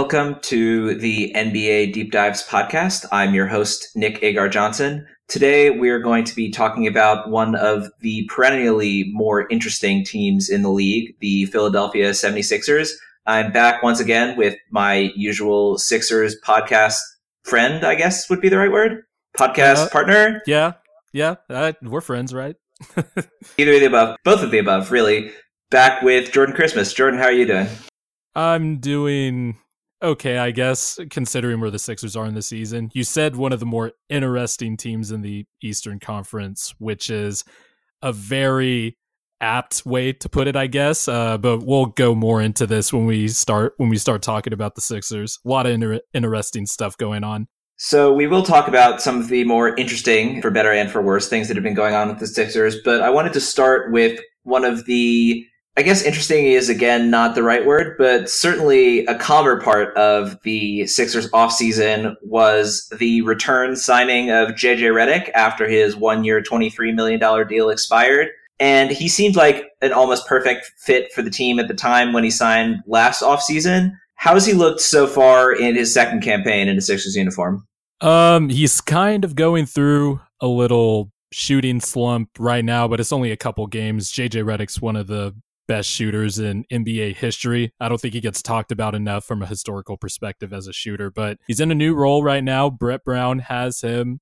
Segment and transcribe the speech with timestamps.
[0.00, 3.04] Welcome to the NBA Deep Dives podcast.
[3.12, 5.06] I'm your host, Nick Agar Johnson.
[5.28, 10.48] Today, we are going to be talking about one of the perennially more interesting teams
[10.48, 12.92] in the league, the Philadelphia 76ers.
[13.26, 16.96] I'm back once again with my usual Sixers podcast
[17.44, 19.02] friend, I guess would be the right word.
[19.36, 20.40] Podcast uh, partner.
[20.46, 20.72] Yeah.
[21.12, 21.34] Yeah.
[21.50, 22.56] Uh, we're friends, right?
[22.96, 25.30] Either of the above, both of the above, really.
[25.70, 26.94] Back with Jordan Christmas.
[26.94, 27.68] Jordan, how are you doing?
[28.34, 29.58] I'm doing
[30.02, 32.90] okay, I guess, considering where the Sixers are in the season.
[32.92, 37.44] You said one of the more interesting teams in the Eastern Conference, which is
[38.02, 38.96] a very
[39.40, 41.08] apt way to put it, I guess.
[41.08, 44.74] Uh, but we'll go more into this when we start when we start talking about
[44.74, 45.38] the Sixers.
[45.44, 47.48] A lot of inter- interesting stuff going on.
[47.76, 51.30] So we will talk about some of the more interesting, for better and for worse,
[51.30, 52.76] things that have been going on with the Sixers.
[52.84, 57.34] But I wanted to start with one of the I guess interesting is again not
[57.34, 63.76] the right word, but certainly a calmer part of the Sixers offseason was the return
[63.76, 68.28] signing of JJ Redick after his one year, $23 million deal expired.
[68.58, 72.24] And he seemed like an almost perfect fit for the team at the time when
[72.24, 73.92] he signed last offseason.
[74.16, 77.66] How has he looked so far in his second campaign in a Sixers uniform?
[78.02, 83.30] Um, he's kind of going through a little shooting slump right now, but it's only
[83.30, 84.12] a couple games.
[84.12, 85.34] JJ Redick's one of the
[85.70, 87.72] best shooters in NBA history.
[87.78, 91.12] I don't think he gets talked about enough from a historical perspective as a shooter,
[91.12, 92.70] but he's in a new role right now.
[92.70, 94.18] Brett Brown has him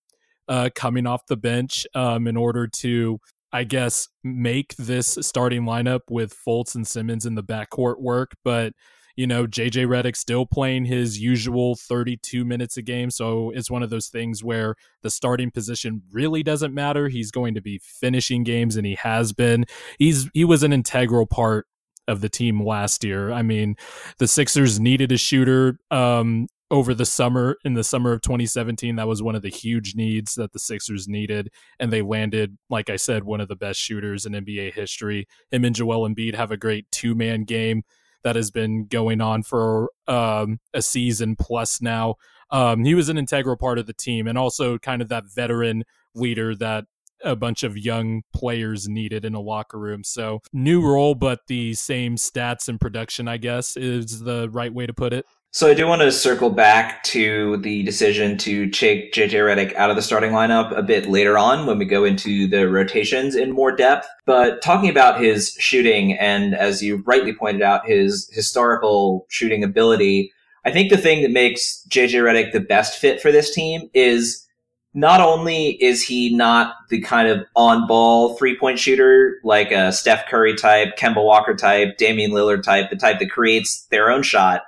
[0.46, 3.18] uh, coming off the bench um, in order to,
[3.50, 8.32] I guess, make this starting lineup with Fultz and Simmons in the backcourt work.
[8.44, 8.74] But
[9.18, 13.10] you know, JJ Redick still playing his usual 32 minutes a game.
[13.10, 17.08] So it's one of those things where the starting position really doesn't matter.
[17.08, 19.64] He's going to be finishing games and he has been.
[19.98, 21.66] He's he was an integral part
[22.06, 23.32] of the team last year.
[23.32, 23.74] I mean,
[24.18, 29.08] the Sixers needed a shooter um, over the summer in the summer of 2017 that
[29.08, 31.50] was one of the huge needs that the Sixers needed
[31.80, 35.26] and they landed like I said one of the best shooters in NBA history.
[35.50, 37.82] Him and Joel Embiid have a great two-man game
[38.24, 42.16] that has been going on for um, a season plus now.
[42.50, 45.84] Um, he was an integral part of the team and also kind of that veteran
[46.14, 46.84] leader that
[47.24, 50.04] a bunch of young players needed in a locker room.
[50.04, 54.86] So new role, but the same stats and production, I guess, is the right way
[54.86, 55.26] to put it.
[55.50, 59.88] So I do want to circle back to the decision to take JJ Redick out
[59.88, 63.52] of the starting lineup a bit later on when we go into the rotations in
[63.52, 64.06] more depth.
[64.26, 70.32] But talking about his shooting and as you rightly pointed out, his historical shooting ability,
[70.66, 74.46] I think the thing that makes JJ Redick the best fit for this team is
[74.92, 79.92] not only is he not the kind of on ball three point shooter like a
[79.92, 84.22] Steph Curry type, Kemba Walker type, Damian Lillard type, the type that creates their own
[84.22, 84.62] shot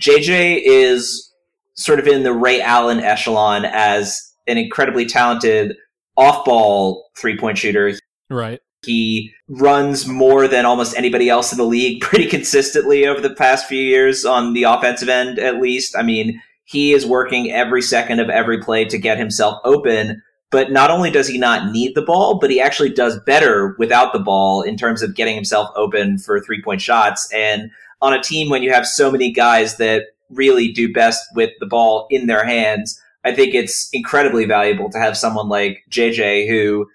[0.00, 1.32] JJ is
[1.74, 5.76] sort of in the Ray Allen echelon as an incredibly talented
[6.16, 7.92] off ball three point shooter.
[8.30, 8.60] Right.
[8.84, 13.66] He runs more than almost anybody else in the league pretty consistently over the past
[13.66, 15.96] few years on the offensive end, at least.
[15.96, 20.22] I mean, he is working every second of every play to get himself open.
[20.52, 24.12] But not only does he not need the ball, but he actually does better without
[24.12, 27.28] the ball in terms of getting himself open for three point shots.
[27.32, 27.70] And
[28.02, 31.66] on a team when you have so many guys that really do best with the
[31.66, 36.86] ball in their hands, I think it's incredibly valuable to have someone like JJ who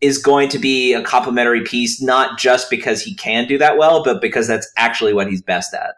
[0.00, 4.04] is going to be a complementary piece, not just because he can do that well,
[4.04, 5.94] but because that's actually what he's best at.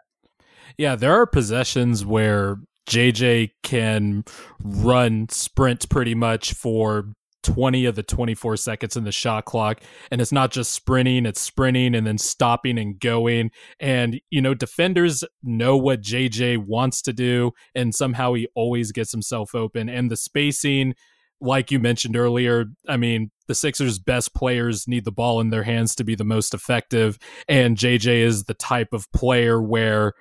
[0.77, 2.57] Yeah, there are possessions where
[2.89, 4.23] JJ can
[4.63, 9.81] run sprint pretty much for 20 of the 24 seconds in the shot clock.
[10.11, 13.51] And it's not just sprinting, it's sprinting and then stopping and going.
[13.79, 17.51] And, you know, defenders know what JJ wants to do.
[17.75, 19.89] And somehow he always gets himself open.
[19.89, 20.95] And the spacing,
[21.39, 25.63] like you mentioned earlier, I mean, the Sixers' best players need the ball in their
[25.63, 27.17] hands to be the most effective.
[27.47, 30.13] And JJ is the type of player where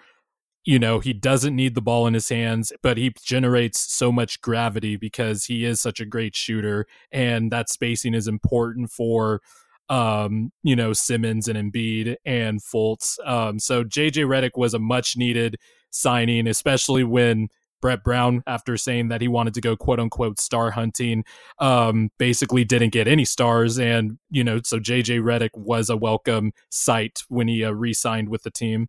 [0.65, 4.41] you know, he doesn't need the ball in his hands, but he generates so much
[4.43, 6.87] gravity because he is such a great shooter.
[7.11, 9.41] And that spacing is important for,
[9.89, 13.19] um, you know, Simmons and Embiid and Fultz.
[13.27, 15.57] Um, so JJ Redick was a much needed
[15.91, 17.49] signing, especially when
[17.81, 21.25] Brett Brown, after saying that he wanted to go quote unquote star hunting,
[21.59, 23.79] um, basically didn't get any stars.
[23.79, 28.29] And, you know, so JJ Redick was a welcome sight when he uh, re signed
[28.29, 28.89] with the team.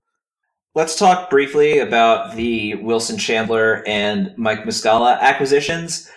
[0.74, 6.10] Let's talk briefly about the Wilson Chandler and Mike Muscala acquisitions.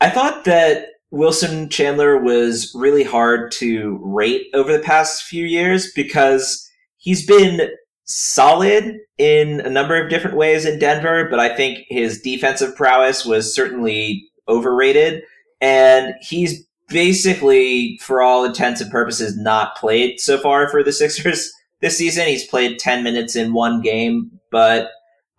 [0.00, 5.92] I thought that Wilson Chandler was really hard to rate over the past few years
[5.92, 7.70] because he's been
[8.04, 13.24] solid in a number of different ways in Denver, but I think his defensive prowess
[13.24, 15.22] was certainly overrated.
[15.60, 21.52] And he's basically, for all intents and purposes, not played so far for the Sixers
[21.82, 22.26] this season.
[22.26, 24.90] He's played 10 minutes in one game, but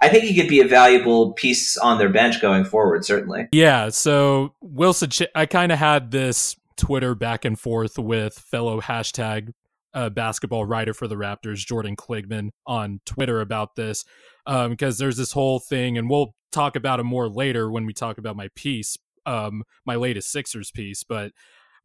[0.02, 3.48] I think he could be a valuable piece on their bench going forward, certainly.
[3.52, 3.90] Yeah.
[3.90, 9.54] So, Wilson, I kind of had this Twitter back and forth with fellow hashtag
[9.94, 14.04] uh, basketball writer for the Raptors, Jordan Kligman, on Twitter about this
[14.46, 17.94] because um, there's this whole thing, and we'll talk about it more later when we
[17.94, 21.04] talk about my piece, um, my latest Sixers piece.
[21.04, 21.32] But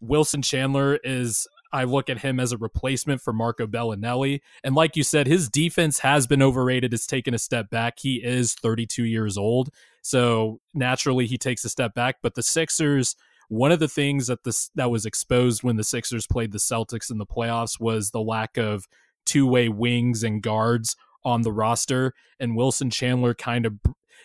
[0.00, 1.46] Wilson Chandler is.
[1.72, 4.40] I look at him as a replacement for Marco Belinelli.
[4.64, 6.94] And like you said, his defense has been overrated.
[6.94, 7.98] It's taken a step back.
[7.98, 9.70] He is 32 years old.
[10.02, 12.16] So naturally, he takes a step back.
[12.22, 13.16] But the Sixers,
[13.48, 17.10] one of the things that this that was exposed when the Sixers played the Celtics
[17.10, 18.86] in the playoffs was the lack of
[19.26, 23.74] two-way wings and guards on the roster and Wilson Chandler kind of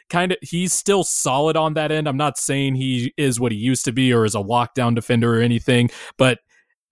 [0.10, 2.08] kind of he's still solid on that end.
[2.08, 5.40] I'm not saying he is what he used to be or is a lockdown defender
[5.40, 6.40] or anything, but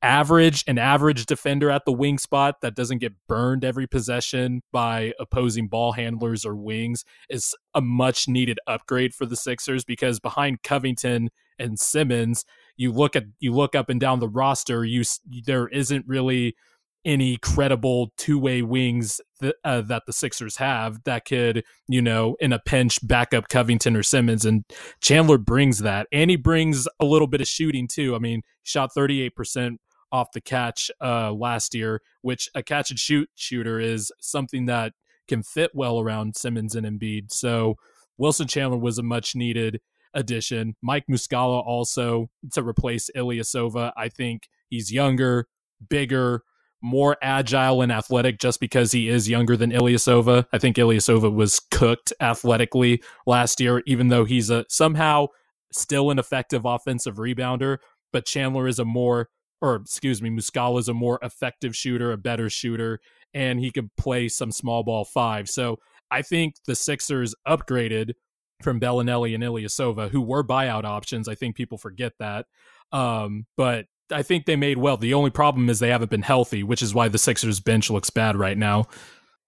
[0.02, 5.14] average an average defender at the wing spot that doesn't get burned every possession by
[5.20, 10.64] opposing ball handlers or wings is a much needed upgrade for the Sixers because behind
[10.64, 12.46] Covington and Simmons,
[12.76, 15.04] you look at you look up and down the roster, you
[15.46, 16.56] there isn't really
[17.04, 22.54] any credible two-way wings that, uh, that the Sixers have that could, you know, in
[22.54, 24.64] a pinch back up Covington or Simmons and
[25.02, 26.08] Chandler brings that.
[26.12, 28.16] And he brings a little bit of shooting too.
[28.16, 29.78] I mean, shot 38%
[30.12, 34.94] off the catch uh, last year, which a catch and shoot shooter is something that
[35.28, 37.32] can fit well around Simmons and Embiid.
[37.32, 37.76] So
[38.18, 39.80] Wilson Chandler was a much needed
[40.14, 40.76] addition.
[40.82, 43.94] Mike Muscala also to replace Ilyasova.
[43.96, 45.48] I think he's younger,
[45.90, 46.44] bigger,
[46.82, 50.48] more agile and athletic just because he is younger than Ilyasova.
[50.52, 55.28] I think Ilyasova was cooked athletically last year, even though he's a somehow
[55.72, 57.78] still an effective offensive rebounder.
[58.12, 59.30] But Chandler is a more
[59.62, 63.00] or excuse me, Muscala is a more effective shooter, a better shooter,
[63.34, 65.50] and he could play some small ball five.
[65.50, 65.78] So
[66.10, 68.14] I think the Sixers upgraded
[68.62, 71.28] from Belinelli and Ilyasova, who were buyout options.
[71.28, 72.46] I think people forget that.
[72.92, 74.98] Um, but I think they made well.
[74.98, 78.10] The only problem is they haven't been healthy, which is why the Sixers bench looks
[78.10, 78.86] bad right now.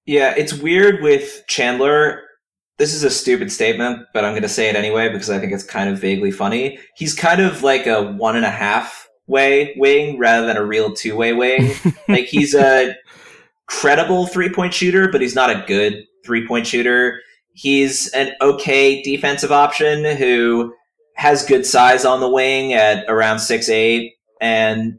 [0.05, 2.21] Yeah, it's weird with Chandler.
[2.77, 5.53] This is a stupid statement, but I'm going to say it anyway because I think
[5.53, 6.79] it's kind of vaguely funny.
[6.95, 10.93] He's kind of like a one and a half way wing rather than a real
[10.93, 11.71] two way wing.
[12.07, 12.95] like he's a
[13.67, 17.21] credible three point shooter, but he's not a good three point shooter.
[17.53, 20.73] He's an okay defensive option who
[21.15, 24.97] has good size on the wing at around six eight, and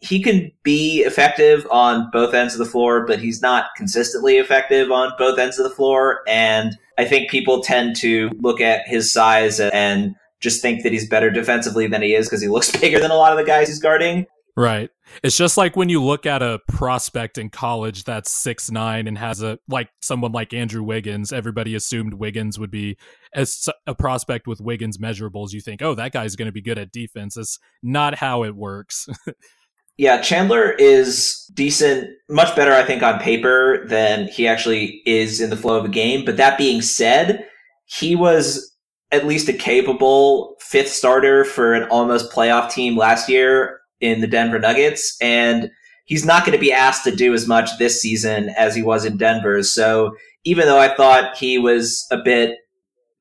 [0.00, 4.90] he can be effective on both ends of the floor, but he's not consistently effective
[4.92, 6.20] on both ends of the floor.
[6.28, 11.08] And I think people tend to look at his size and just think that he's
[11.08, 13.66] better defensively than he is because he looks bigger than a lot of the guys
[13.66, 14.26] he's guarding.
[14.56, 14.90] Right.
[15.24, 19.18] It's just like when you look at a prospect in college that's six nine and
[19.18, 21.32] has a like someone like Andrew Wiggins.
[21.32, 22.96] Everybody assumed Wiggins would be
[23.34, 25.52] as a prospect with Wiggins measurables.
[25.52, 27.36] You think, oh, that guy's going to be good at defense.
[27.36, 29.08] It's not how it works.
[29.96, 35.50] yeah, Chandler is decent, much better, I think, on paper than he actually is in
[35.50, 36.24] the flow of a game.
[36.24, 37.44] But that being said,
[37.86, 38.73] he was
[39.14, 44.26] at least a capable fifth starter for an almost playoff team last year in the
[44.26, 45.16] Denver Nuggets.
[45.20, 45.70] And
[46.04, 49.04] he's not going to be asked to do as much this season as he was
[49.04, 49.62] in Denver.
[49.62, 52.58] So even though I thought he was a bit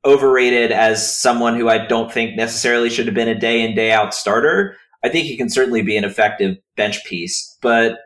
[0.04, 3.92] overrated as someone who I don't think necessarily should have been a day in, day
[3.92, 7.58] out starter, I think he can certainly be an effective bench piece.
[7.62, 8.00] But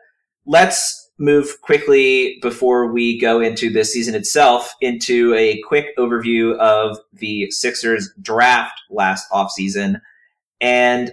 [0.46, 6.98] let's move quickly before we go into the season itself into a quick overview of
[7.12, 10.00] the Sixers draft last offseason.
[10.60, 11.12] And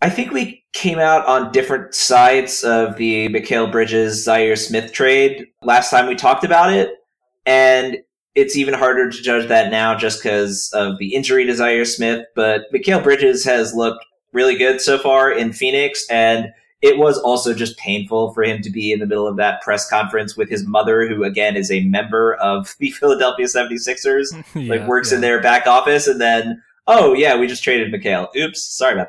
[0.00, 5.46] I think we came out on different sides of the Mikal Bridges Zhaire Smith trade
[5.62, 6.90] last time we talked about it.
[7.46, 7.98] And
[8.34, 12.26] it's even harder to judge that now just because of the injury to Zhaire Smith.
[12.34, 16.04] But Mikal Bridges has looked really good so far in Phoenix.
[16.10, 16.48] And
[16.84, 19.88] it was also just painful for him to be in the middle of that press
[19.88, 24.86] conference with his mother, who again is a member of the Philadelphia 76ers, yeah, like
[24.86, 25.14] works yeah.
[25.16, 28.28] in their back office, and then, oh yeah, we just traded Mikal.
[28.36, 29.08] Oops, sorry about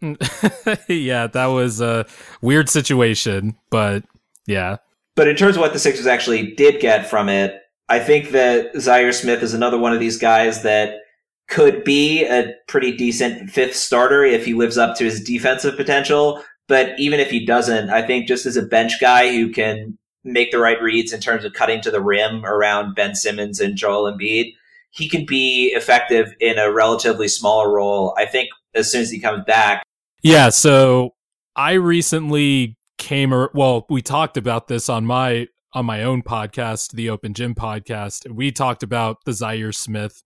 [0.00, 0.84] that.
[0.88, 2.06] yeah, that was a
[2.40, 4.04] weird situation, but
[4.46, 4.76] yeah.
[5.16, 8.74] But in terms of what the Sixers actually did get from it, I think that
[8.74, 11.00] Zhaire Smith is another one of these guys that
[11.48, 16.44] could be a pretty decent fifth starter if he lives up to his defensive potential.
[16.68, 20.52] But even if he doesn't, I think just as a bench guy who can make
[20.52, 24.12] the right reads in terms of cutting to the rim around Ben Simmons and Joel
[24.12, 24.54] Embiid,
[24.90, 28.14] he can be effective in a relatively smaller role.
[28.18, 29.82] I think as soon as he comes back.
[30.22, 30.50] Yeah.
[30.50, 31.14] So
[31.56, 37.10] I recently came, well, we talked about this on my on my own podcast, the
[37.10, 38.30] Open Gym podcast.
[38.30, 40.22] We talked about the Zhaire Smith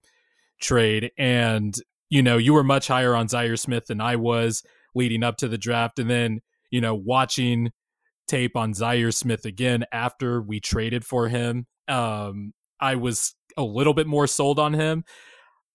[0.61, 1.75] trade, and
[2.09, 4.63] you know, you were much higher on Zhaire Smith than I was
[4.95, 7.71] leading up to the draft, and then you know, watching
[8.27, 13.95] tape on Zhaire Smith again after we traded for him, um, I was a little
[13.95, 15.05] bit more sold on him.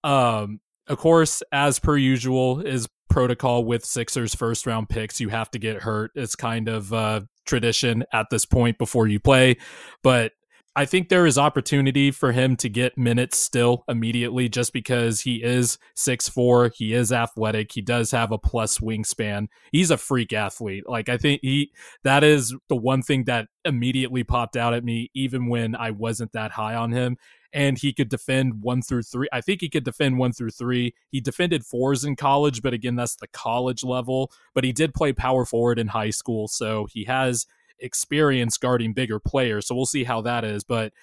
[0.04, 5.20] Um, of course, as per usual, is protocol with Sixers first round picks.
[5.20, 6.12] You have to get hurt.
[6.16, 9.58] It's kind of uh, tradition at this point before you play.
[10.02, 10.32] But
[10.78, 15.42] I think there is opportunity for him to get minutes still immediately just because he
[15.42, 16.70] is six four.
[16.70, 19.48] he is athletic, he does have a plus wingspan.
[19.72, 20.88] He's a freak athlete.
[20.88, 21.72] Like I think he
[22.04, 26.34] that is the one thing that immediately popped out at me even when I wasn't
[26.34, 27.18] that high on him
[27.52, 29.28] and he could defend one through three.
[29.34, 30.94] I think he could defend one through three.
[31.10, 34.32] He defended fours in college, but again, that's the college level.
[34.54, 37.48] But he did play power forward in high school, so he has
[37.80, 39.68] experience guarding bigger players.
[39.68, 40.64] So we'll see how that is.
[40.64, 40.94] But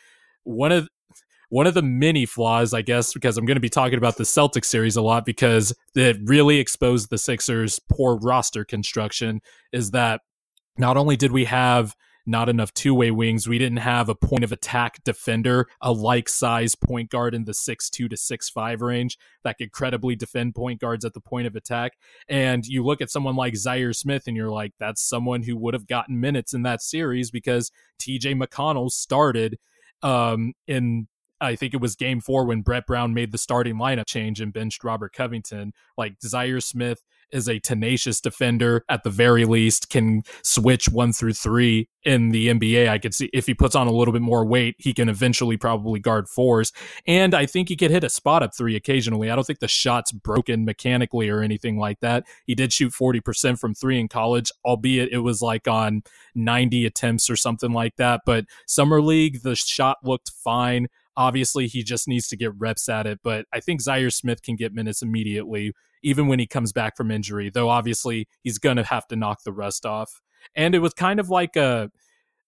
[0.45, 0.89] one of
[1.51, 4.25] one of the many flaws, I guess, because I'm going to be talking about the
[4.25, 9.41] Celtics series a lot because it really exposed the Sixers' poor roster construction,
[9.73, 10.23] is that
[10.77, 11.95] not only did we have
[12.27, 13.49] not enough two way wings.
[13.49, 17.55] We didn't have a point of attack defender, a like size point guard in the
[17.55, 21.47] six two to six five range that could credibly defend point guards at the point
[21.47, 21.93] of attack.
[22.29, 25.75] And you look at someone like Zhaire Smith and you're like, that's someone who would
[25.75, 29.59] have gotten minutes in that series because TJ McConnell started
[30.03, 31.09] um, in
[31.41, 34.53] I think it was game four when Brett Brown made the starting lineup change and
[34.53, 35.73] benched Robert Covington.
[35.99, 37.03] Like Zhaire Smith
[37.35, 42.49] is a tenacious defender at the very least, can switch one through three in the
[42.49, 42.89] NBA.
[42.89, 45.57] I could see if he puts on a little bit more weight, he can eventually
[45.57, 46.73] probably guard fours.
[47.07, 49.31] And I think he could hit a spot up three occasionally.
[49.31, 52.25] I don't think the shot's broken mechanically or anything like that.
[52.47, 56.03] He did shoot 40% from three in college, albeit it was like on
[56.35, 58.23] 90 attempts or something like that.
[58.27, 60.89] But Summer League, the shot looked fine.
[61.17, 64.57] Obviously, he just needs to get reps at it, but I think Zhaire Smith can
[64.57, 65.73] get minutes immediately
[66.05, 69.43] even when he comes back from injury, though obviously he's going to have to knock
[69.43, 70.21] the rust off.
[70.55, 71.91] And it was kind of like a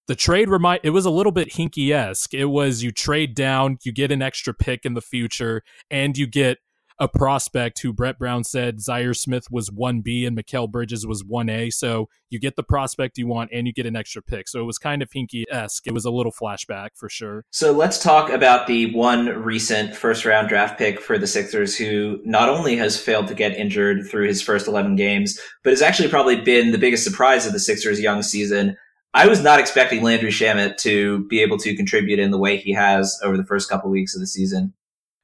[0.07, 2.33] the trade remind it was a little bit Hinkie esque.
[2.33, 6.29] It was you trade down, you get an extra pick in the future, and you
[6.29, 6.59] get
[6.99, 11.73] a prospect who Brett Brown said Zhaire Smith was 1B and Mikal Bridges was 1A.
[11.73, 14.49] So you get the prospect you want and you get an extra pick.
[14.49, 15.87] So it was kind of Hinkie esque.
[15.87, 17.45] It was a little flashback for sure.
[17.51, 22.21] So let's talk about the one recent first round draft pick for the Sixers who
[22.25, 26.09] not only has failed to get injured through his first 11 games, but has actually
[26.09, 28.77] probably been the biggest surprise of the Sixers' young season.
[29.13, 32.73] I was not expecting Landry Shamet to be able to contribute in the way he
[32.73, 34.75] has over the first couple weeks of the season.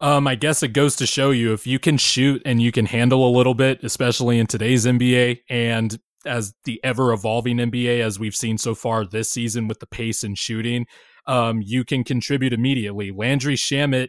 [0.03, 2.87] Um, I guess it goes to show you if you can shoot and you can
[2.87, 8.19] handle a little bit, especially in today's NBA and as the ever evolving NBA, as
[8.19, 10.87] we've seen so far this season with the pace and shooting,
[11.27, 13.13] um, you can contribute immediately.
[13.13, 14.09] Landry Shamet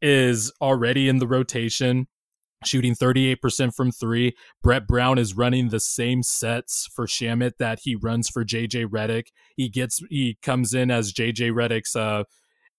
[0.00, 2.06] is already in the rotation,
[2.64, 4.36] shooting 38% from three.
[4.62, 9.26] Brett Brown is running the same sets for Shamet that he runs for JJ Redick.
[9.56, 12.22] He gets he comes in as JJ Redick's uh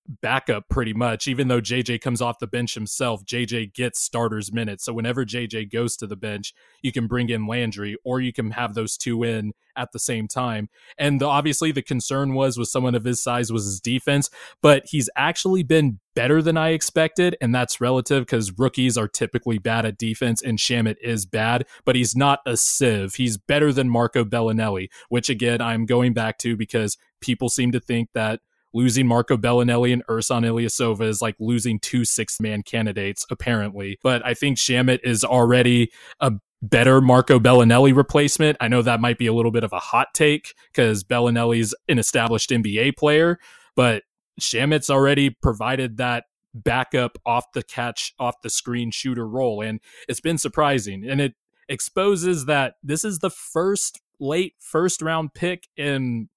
[0.08, 1.28] backup pretty much.
[1.28, 4.86] Even though JJ comes off the bench himself, JJ gets starters minutes.
[4.86, 8.52] So whenever JJ goes to the bench, you can bring in Landry or you can
[8.52, 10.70] have those two in at the same time.
[10.98, 14.30] And the, obviously the concern was with someone of his size was his defense,
[14.62, 17.36] but he's actually been better than I expected.
[17.42, 21.96] And that's relative because rookies are typically bad at defense and Shamet is bad, but
[21.96, 23.16] he's not a sieve.
[23.16, 27.80] He's better than Marco Belinelli, which again, I'm going back to because people seem to
[27.80, 28.40] think that
[28.76, 33.98] losing Marco Belinelli and Ersan Ilyasova is like losing two six man candidates, apparently.
[34.04, 38.58] But I think Shamet is already a better Marco Belinelli replacement.
[38.60, 41.98] I know that might be a little bit of a hot take because Belinelli's an
[41.98, 43.40] established NBA player,
[43.76, 44.04] but
[44.42, 49.62] Shamet's already provided that backup off the catch, off the screen shooter role.
[49.62, 49.80] And
[50.10, 51.08] it's been surprising.
[51.08, 51.36] And it
[51.70, 56.30] exposes that this is the first late first round pick in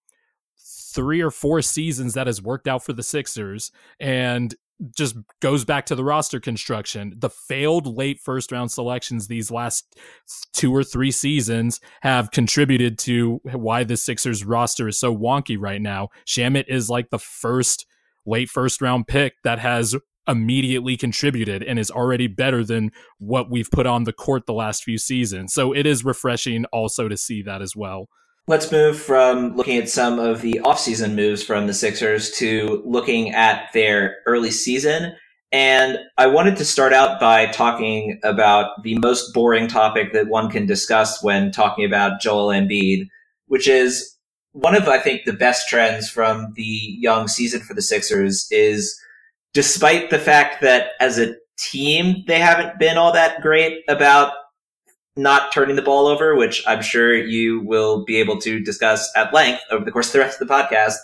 [0.99, 4.53] three or four seasons that has worked out for the Sixers and
[4.97, 7.15] just goes back to the roster construction.
[7.17, 9.97] The failed late first round selections these last
[10.53, 15.81] two or three seasons have contributed to why the Sixers roster is so wonky right
[15.81, 16.09] now.
[16.27, 17.87] Shamet is like the first
[18.27, 19.95] late first round pick that has
[20.27, 24.83] immediately contributed and is already better than what we've put on the court the last
[24.83, 25.55] few seasons.
[25.55, 28.09] So it is refreshing also to see that as well.
[28.49, 33.31] Let's move from looking at some of the offseason moves from the Sixers to looking
[33.33, 35.15] at their early season.
[35.53, 40.49] And I wanted to start out by talking about the most boring topic that one
[40.49, 43.09] can discuss when talking about Joel Embiid,
[43.49, 44.17] which is
[44.53, 48.99] one of, I think, the best trends from the young season for the Sixers is
[49.53, 54.33] despite the fact that as a team, they haven't been all that great about
[55.19, 59.35] not turning the ball over, which I'm sure you will be able to discuss at
[59.35, 60.95] length over the course of the rest of the podcast.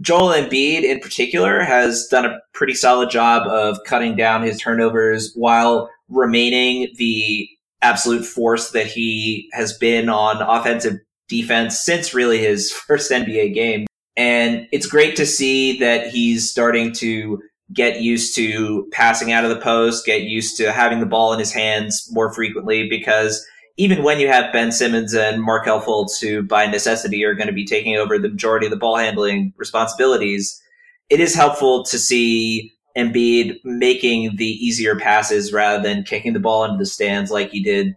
[0.00, 5.32] Joel Embiid in particular has done a pretty solid job of cutting down his turnovers
[5.34, 7.48] while remaining the
[7.82, 13.86] absolute force that he has been on offensive defense since really his first NBA game.
[14.16, 17.42] And it's great to see that he's starting to
[17.72, 21.38] get used to passing out of the post, get used to having the ball in
[21.38, 23.44] his hands more frequently because
[23.76, 27.54] even when you have Ben Simmons and Markelle Fultz, who by necessity are going to
[27.54, 30.60] be taking over the majority of the ball handling responsibilities,
[31.08, 36.64] it is helpful to see Embiid making the easier passes rather than kicking the ball
[36.64, 37.94] into the stands like he did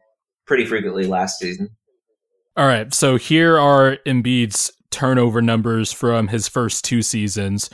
[0.47, 1.69] pretty frequently last season.
[2.55, 7.69] All right, so here are Embiid's turnover numbers from his first two seasons.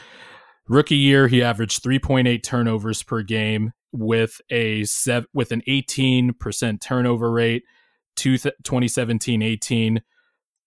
[0.72, 7.30] Rookie year, he averaged 3.8 turnovers per game with a sev- with an 18% turnover
[7.30, 7.64] rate.
[8.18, 9.98] 2017-18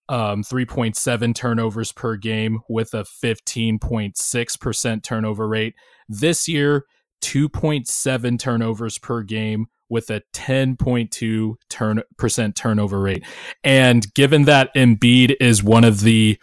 [0.07, 5.73] um, 3.7 turnovers per game with a 15.6% turnover rate.
[6.07, 6.85] This year,
[7.23, 13.23] 2.7 turnovers per game with a 10.2 turn percent turnover rate.
[13.63, 16.39] And given that Embiid is one of the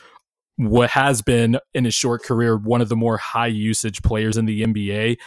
[0.70, 4.46] what has been in his short career one of the more high usage players in
[4.46, 5.18] the NBA.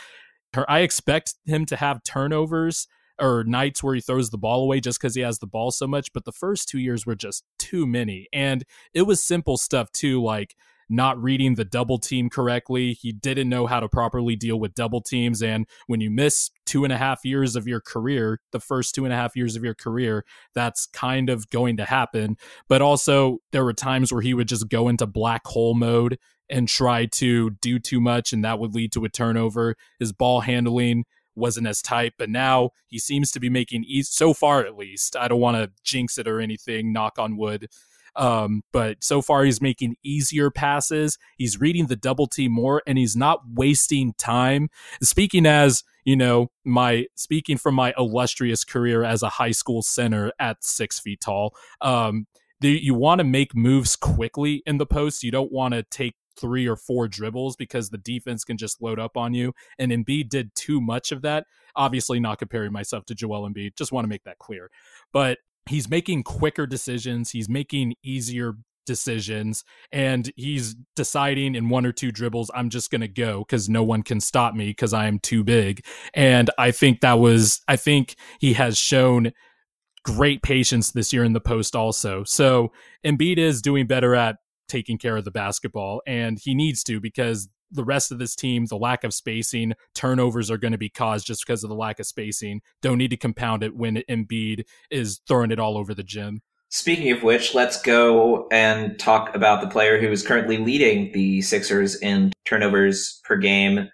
[0.68, 2.88] I expect him to have turnovers
[3.20, 5.88] or nights where he throws the ball away just because he has the ball so
[5.88, 6.12] much.
[6.14, 8.28] But the first two years were just too many.
[8.34, 10.56] And it was simple stuff too, like
[10.90, 12.94] not reading the double team correctly.
[12.94, 15.42] He didn't know how to properly deal with double teams.
[15.42, 19.06] And when you miss two and a half years of your career, the first two
[19.06, 22.38] and a half years of your career, that's kind of going to happen.
[22.68, 26.18] But also, there were times where he would just go into black hole mode
[26.50, 29.76] and try to do too much, and that would lead to a turnover.
[30.00, 34.66] His ball handling wasn't as tight, but now he seems to be making so far
[34.66, 35.16] at least.
[35.16, 37.68] I don't want to jinx it or anything, knock on wood.
[38.16, 41.18] Um, but so far, he's making easier passes.
[41.38, 44.70] He's reading the double team more, and he's not wasting time.
[45.02, 50.32] Speaking as you know, my speaking from my illustrious career as a high school center
[50.40, 51.56] at six feet tall.
[51.82, 52.28] Um,
[52.62, 55.24] the, you want to make moves quickly in the post.
[55.24, 59.00] You don't want to take three or four dribbles because the defense can just load
[59.00, 59.54] up on you.
[59.80, 61.46] And Embiid did too much of that.
[61.76, 63.76] Obviously, not comparing myself to Joel Embiid.
[63.76, 64.70] Just want to make that clear.
[65.12, 67.32] But he's making quicker decisions.
[67.32, 73.02] He's making easier decisions and he's deciding in one or two dribbles i'm just going
[73.02, 76.70] to go because no one can stop me because i am too big and i
[76.70, 79.32] think that was i think he has shown
[80.04, 82.72] great patience this year in the post also so
[83.04, 84.36] Embiid is doing better at
[84.68, 88.66] taking care of the basketball and he needs to because the rest of this team,
[88.66, 92.00] the lack of spacing, turnovers are going to be caused just because of the lack
[92.00, 92.62] of spacing.
[92.82, 96.42] Don't need to compound it when Embiid is throwing it all over the gym.
[96.70, 101.42] Speaking of which, let's go and talk about the player who is currently leading the
[101.42, 103.90] Sixers in turnovers per game.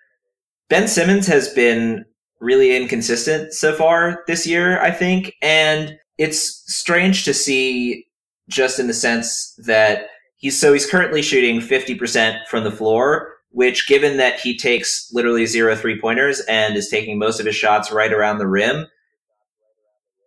[0.69, 2.05] Ben Simmons has been
[2.39, 8.07] really inconsistent so far this year, I think, and it's strange to see
[8.49, 10.07] just in the sense that
[10.37, 15.45] he's so he's currently shooting 50% from the floor, which given that he takes literally
[15.45, 18.87] zero three pointers and is taking most of his shots right around the rim,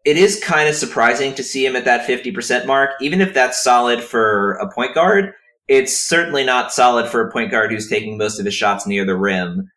[0.04, 2.90] it is kind of surprising to see him at that 50% mark.
[3.00, 5.32] Even if that's solid for a point guard,
[5.66, 9.06] it's certainly not solid for a point guard who's taking most of his shots near
[9.06, 9.70] the rim.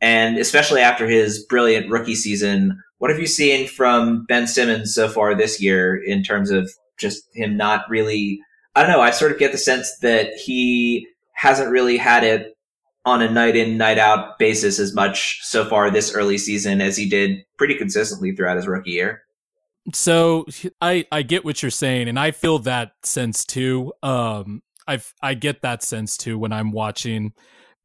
[0.00, 5.08] And especially after his brilliant rookie season, what have you seen from Ben Simmons so
[5.08, 8.40] far this year in terms of just him not really?
[8.74, 9.02] I don't know.
[9.02, 12.53] I sort of get the sense that he hasn't really had it
[13.04, 16.96] on a night in, night out basis as much so far this early season as
[16.96, 19.22] he did pretty consistently throughout his rookie year.
[19.92, 20.46] So
[20.80, 23.92] I I get what you're saying, and I feel that sense too.
[24.02, 27.34] Um, I I get that sense too when I'm watching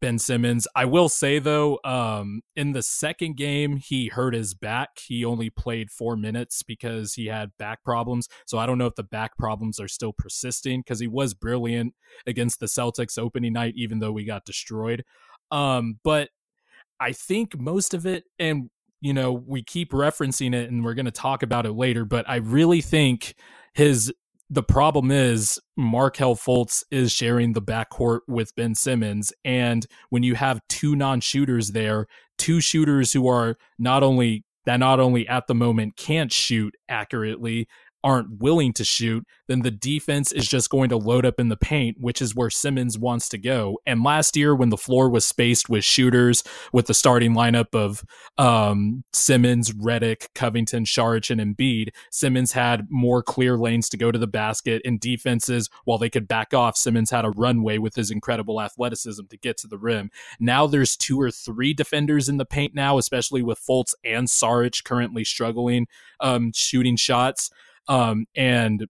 [0.02, 0.68] Ben Simmons.
[0.76, 5.00] I will say though, um, in the second game, he hurt his back.
[5.00, 8.28] He only played four minutes because he had back problems.
[8.46, 11.94] So I don't know if the back problems are still persisting because he was brilliant
[12.26, 15.04] against the Celtics opening night, even though we got destroyed.
[15.52, 16.30] Um, but
[17.00, 18.70] I think most of it, and
[19.02, 22.30] you know, we keep referencing it and we're going to talk about it later, but
[22.30, 23.36] I really think
[23.74, 24.14] his
[24.50, 29.32] the problem is Markelle Fultz is sharing the backcourt with Ben Simmons.
[29.46, 32.08] And when you have two non shooters there,
[32.38, 37.68] two shooters who are not only that not only at the moment can't shoot accurately,
[38.04, 41.58] aren't willing to shoot, then the defense is just going to load up in the
[41.58, 43.80] paint, which is where Simmons wants to go.
[43.86, 48.04] And last year, when the floor was spaced with shooters, with the starting lineup of
[48.38, 54.20] um, Simmons, Redick, Covington, Saric, and Embiid, Simmons had more clear lanes to go to
[54.20, 54.82] the basket.
[54.86, 59.26] And defenses, while they could back off, Simmons had a runway with his incredible athleticism
[59.30, 60.10] to get to the rim.
[60.40, 64.84] Now there's two or three defenders in the paint now, especially with Fultz and Saric
[64.84, 65.88] currently struggling
[66.20, 67.50] um, shooting shots.
[67.88, 68.86] Um, and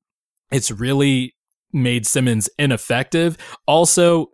[0.52, 1.36] it's really
[1.72, 3.38] made Simmons ineffective.
[3.68, 4.28] Also,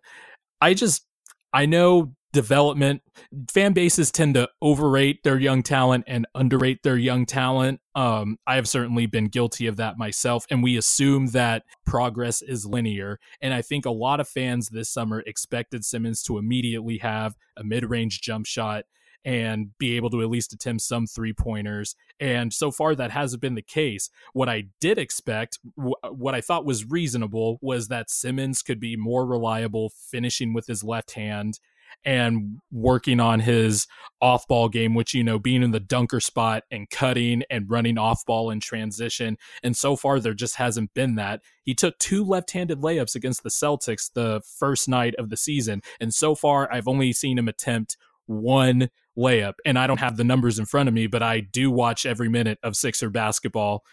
[0.62, 1.06] I just
[1.54, 3.02] I know development
[3.50, 7.80] fan bases tend to overrate their young talent and underrate their young talent.
[7.96, 12.66] Um, I have certainly been guilty of that myself, and we assume that progress is
[12.66, 13.20] linear.
[13.42, 17.64] And I think a lot of fans this summer expected Simmons to immediately have a
[17.64, 18.84] mid-range jump shot
[19.26, 21.96] and be able to at least attempt some three pointers.
[22.20, 24.10] And so far, that hasn't been the case.
[24.34, 29.26] What I did expect, what I thought was reasonable, was that Simmons could be more
[29.26, 31.60] reliable finishing with his left hand
[32.04, 33.88] and working on his
[34.22, 37.98] off ball game, which, you know, being in the dunker spot and cutting and running
[37.98, 39.38] off ball in transition.
[39.64, 41.42] And so far, there just hasn't been that.
[41.64, 45.82] He took two left handed layups against the Celtics the first night of the season.
[46.00, 49.54] And so far, I've only seen him attempt one layup.
[49.66, 52.30] And I don't have the numbers in front of me, but I do watch every
[52.30, 53.84] minute of Sixer basketball.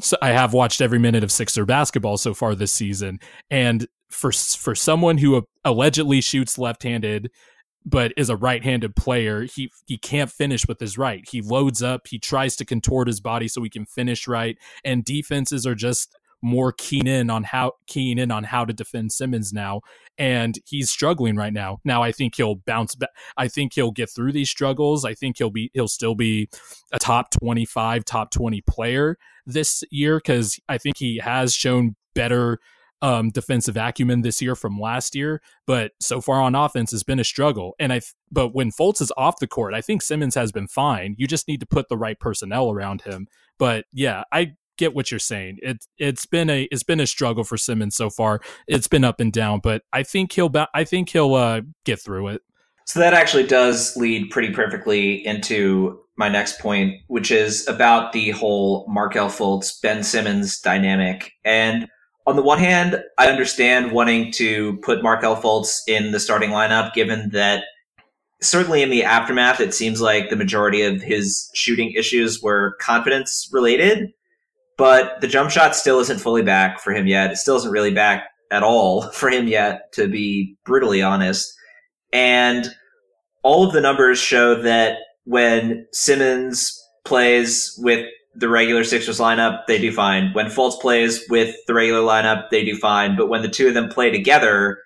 [0.00, 3.20] So I have watched every minute of Sixer basketball so far this season.
[3.50, 7.30] And for for someone who allegedly shoots left-handed
[7.86, 11.22] but is a right-handed player, he he can't finish with his right.
[11.30, 15.04] He loads up, he tries to contort his body so he can finish right, and
[15.04, 19.52] defenses are just more keen in on how keen in on how to defend Simmons
[19.52, 19.80] now,
[20.18, 21.78] and he's struggling right now.
[21.84, 23.10] Now I think he'll bounce back.
[23.36, 25.04] I think he'll get through these struggles.
[25.04, 26.48] I think he'll be he'll still be
[26.92, 31.96] a top twenty five, top twenty player this year because I think he has shown
[32.14, 32.60] better
[33.02, 37.20] um, defensive acumen this year from last year, but so far on offense has been
[37.20, 37.74] a struggle.
[37.78, 38.00] And I,
[38.32, 41.14] but when Fultz is off the court, I think Simmons has been fine.
[41.18, 43.26] You just need to put the right personnel around him.
[43.58, 45.58] But yeah, I get what you're saying.
[45.62, 48.40] It it's been a it's been a struggle for Simmons so far.
[48.66, 52.28] It's been up and down, but I think he'll I think he'll uh, get through
[52.28, 52.42] it.
[52.86, 58.30] So that actually does lead pretty perfectly into my next point, which is about the
[58.30, 61.32] whole Markelle Fultz Ben Simmons dynamic.
[61.44, 61.88] And
[62.26, 66.92] on the one hand, I understand wanting to put Markelle Fultz in the starting lineup,
[66.92, 67.64] given that
[68.40, 73.48] certainly in the aftermath, it seems like the majority of his shooting issues were confidence
[73.52, 74.12] related
[74.76, 77.32] but the jump shot still isn't fully back for him yet.
[77.32, 81.54] It still isn't really back at all for him yet, to be brutally honest.
[82.12, 82.68] And
[83.42, 89.78] all of the numbers show that when Simmons plays with the regular Sixers lineup, they
[89.78, 90.32] do fine.
[90.32, 93.16] When Fultz plays with the regular lineup, they do fine.
[93.16, 94.78] But when the two of them play together,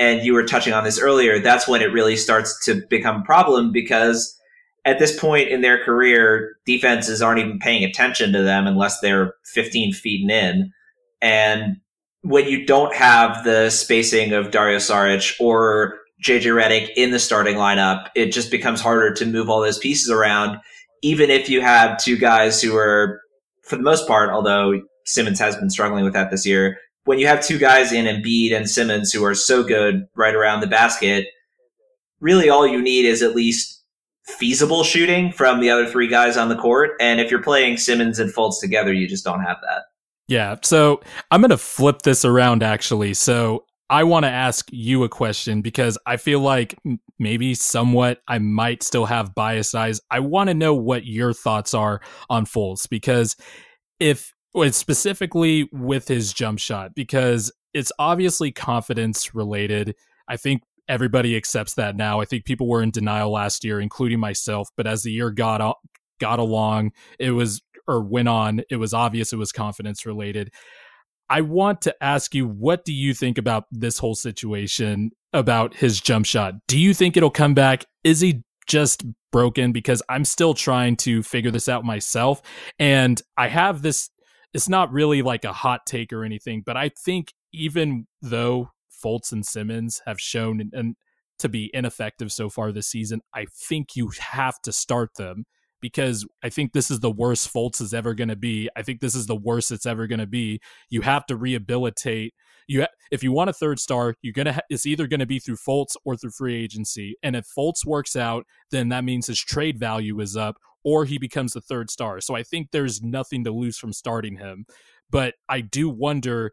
[0.00, 3.24] and you were touching on this earlier, that's when it really starts to become a
[3.24, 4.34] problem because
[4.84, 9.34] at this point in their career, defenses aren't even paying attention to them unless they're
[9.44, 10.72] 15 feet and in.
[11.20, 11.76] And
[12.22, 17.56] when you don't have the spacing of Dario Saric or JJ Redick in the starting
[17.56, 20.58] lineup, it just becomes harder to move all those pieces around.
[21.02, 23.20] Even if you have two guys who are,
[23.62, 27.26] for the most part, although Simmons has been struggling with that this year, when you
[27.26, 31.26] have two guys in Embiid and Simmons who are so good right around the basket,
[32.20, 33.79] really all you need is at least
[34.38, 36.92] feasible shooting from the other three guys on the court.
[37.00, 39.82] And if you're playing Simmons and Fultz together, you just don't have that.
[40.28, 40.56] Yeah.
[40.62, 43.14] So I'm going to flip this around actually.
[43.14, 46.76] So I want to ask you a question because I feel like
[47.18, 50.00] maybe somewhat I might still have bias eyes.
[50.10, 53.36] I want to know what your thoughts are on Fultz because
[53.98, 54.32] if
[54.70, 59.94] specifically with his jump shot, because it's obviously confidence related.
[60.28, 62.20] I think everybody accepts that now.
[62.20, 64.68] I think people were in denial last year, including myself.
[64.76, 65.76] But as the year got
[66.18, 70.52] got along, it was or went on, it was obvious it was confidence related.
[71.30, 76.00] I want to ask you, what do you think about this whole situation about his
[76.00, 76.54] jump shot?
[76.66, 77.84] Do you think it'll come back?
[78.02, 79.70] Is he just broken?
[79.70, 82.42] Because I'm still trying to figure this out myself.
[82.80, 84.10] And I have this,
[84.52, 88.70] it's not really like a hot take or anything, but I think even though
[89.02, 90.96] Fultz and Simmons have shown and, and
[91.40, 95.44] to be ineffective so far this season, I think you have to start them
[95.80, 98.68] because I think this is the worst Fultz is ever going to be.
[98.76, 100.60] I think this is the worst it's ever going to be.
[100.90, 102.34] You have to rehabilitate.
[102.68, 105.26] You ha- if you want a third star, you're gonna ha- it's either going to
[105.26, 107.16] be through Fultz or through free agency.
[107.22, 111.18] And if Fultz works out, then that means his trade value is up, or he
[111.18, 112.20] becomes the third star.
[112.20, 114.66] So I think there's nothing to lose from starting him.
[115.10, 116.52] But I do wonder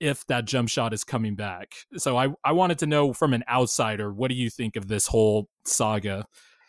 [0.00, 1.74] if that jump shot is coming back.
[1.96, 5.06] So I, I wanted to know from an outsider, what do you think of this
[5.06, 6.26] whole saga?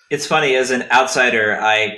[0.10, 1.98] It's funny, as an outsider, I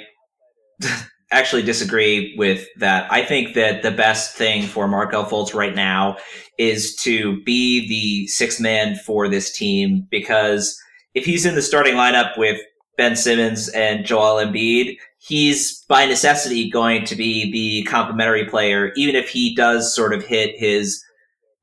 [1.31, 3.11] actually disagree with that.
[3.11, 6.17] I think that the best thing for Markelle Fultz right now
[6.57, 10.79] is to be the sixth man for this team because
[11.13, 12.59] if he's in the starting lineup with
[12.97, 19.15] Ben Simmons and Joel Embiid, he's by necessity going to be the complementary player, even
[19.15, 21.03] if he does sort of hit his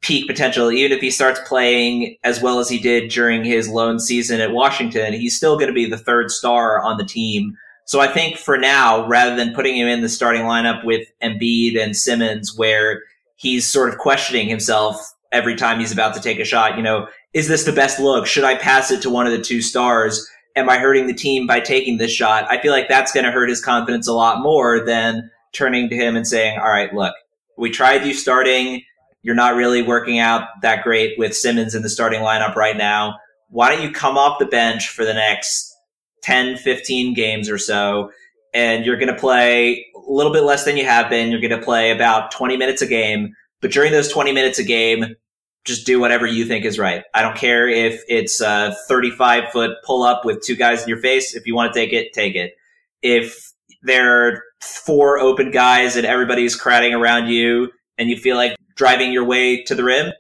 [0.03, 0.71] peak potential.
[0.71, 4.53] Even if he starts playing as well as he did during his lone season at
[4.53, 7.57] Washington, he's still going to be the third star on the team.
[7.87, 11.79] So I think for now, rather than putting him in the starting lineup with Embiid
[11.81, 13.03] and Simmons, where
[13.37, 17.07] he's sort of questioning himself every time he's about to take a shot, you know,
[17.33, 18.27] is this the best look?
[18.27, 20.29] Should I pass it to one of the two stars?
[20.57, 22.51] Am I hurting the team by taking this shot?
[22.51, 25.97] I feel like that's going to hurt his confidence a lot more than turning to
[25.97, 27.15] him and saying, all right, look,
[27.59, 28.83] we tried you starting
[29.27, 33.19] you're not really working out that great with Simmons in the starting lineup right now.
[33.49, 35.75] Why don't you come off the bench for the next
[36.23, 38.13] 10, 15 games or so?
[38.55, 41.33] And you're going to play a little bit less than you have been.
[41.33, 43.35] You're going to play about 20 minutes a game.
[43.61, 45.17] But during those 20 minutes a game,
[45.65, 47.03] just do whatever you think is right.
[47.13, 51.01] I don't care if it's a 35 foot pull up with two guys in your
[51.01, 51.35] face.
[51.35, 52.55] If you want to take it, take it.
[53.03, 53.51] If
[53.83, 59.13] there are four open guys and everybody's crowding around you and you feel like driving
[59.13, 60.13] your way to the rim,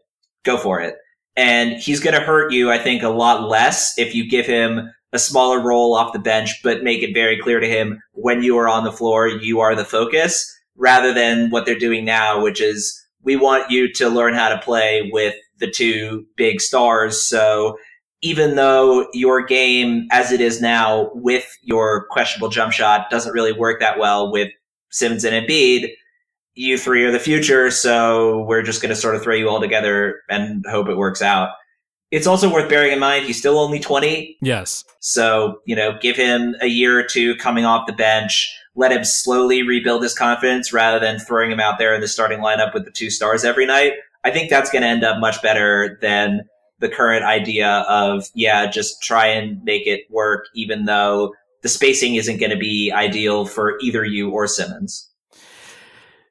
[0.44, 0.96] go for it.
[1.36, 4.90] And he's going to hurt you, I think, a lot less if you give him
[5.12, 8.56] a smaller role off the bench, but make it very clear to him when you
[8.58, 12.60] are on the floor, you are the focus rather than what they're doing now, which
[12.60, 17.22] is we want you to learn how to play with the two big stars.
[17.22, 17.78] So
[18.22, 23.52] even though your game as it is now with your questionable jump shot doesn't really
[23.52, 24.50] work that well with
[24.90, 25.90] Simmons and Embiid,
[26.56, 29.60] you three are the future, so we're just going to sort of throw you all
[29.60, 31.50] together and hope it works out.
[32.10, 34.38] It's also worth bearing in mind he's still only 20.
[34.40, 34.84] Yes.
[35.00, 39.04] So, you know, give him a year or two coming off the bench, let him
[39.04, 42.84] slowly rebuild his confidence rather than throwing him out there in the starting lineup with
[42.84, 43.94] the two stars every night.
[44.24, 48.66] I think that's going to end up much better than the current idea of, yeah,
[48.70, 53.44] just try and make it work, even though the spacing isn't going to be ideal
[53.44, 55.10] for either you or Simmons.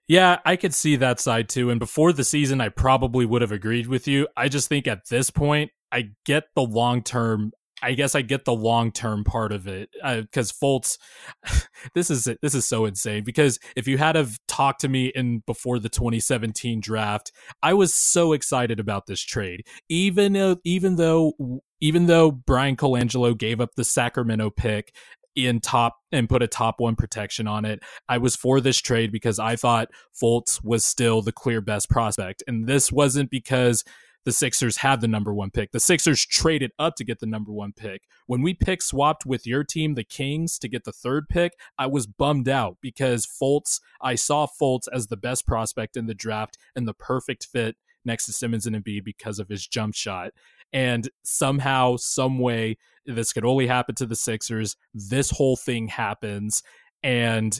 [0.07, 1.69] Yeah, I could see that side too.
[1.69, 4.27] And before the season, I probably would have agreed with you.
[4.37, 7.51] I just think at this point, I get the long term.
[7.81, 10.97] I guess I get the long term part of it because uh, Fultz,
[11.95, 13.23] this is this is so insane.
[13.23, 17.31] Because if you had have talked to me in before the 2017 draft,
[17.63, 19.67] I was so excited about this trade.
[19.89, 21.33] Even uh, even though
[21.81, 24.93] even though Bryan Colangelo gave up the Sacramento pick
[25.35, 27.81] in top and put a top one protection on it.
[28.07, 32.43] I was for this trade because I thought Fultz was still the clear best prospect.
[32.47, 33.83] And this wasn't because
[34.25, 35.71] the Sixers had the number one pick.
[35.71, 38.01] The Sixers traded up to get the number one pick.
[38.25, 41.85] When we pick swapped with your team, the Kings, to get the third pick, I
[41.85, 46.57] was bummed out because Fultz, I saw Fultz as the best prospect in the draft
[46.75, 50.31] and the perfect fit next to Simmons and Embiid because of his jump shot.
[50.73, 54.75] And somehow, some way, this could only happen to the Sixers.
[54.93, 56.63] This whole thing happens.
[57.03, 57.59] And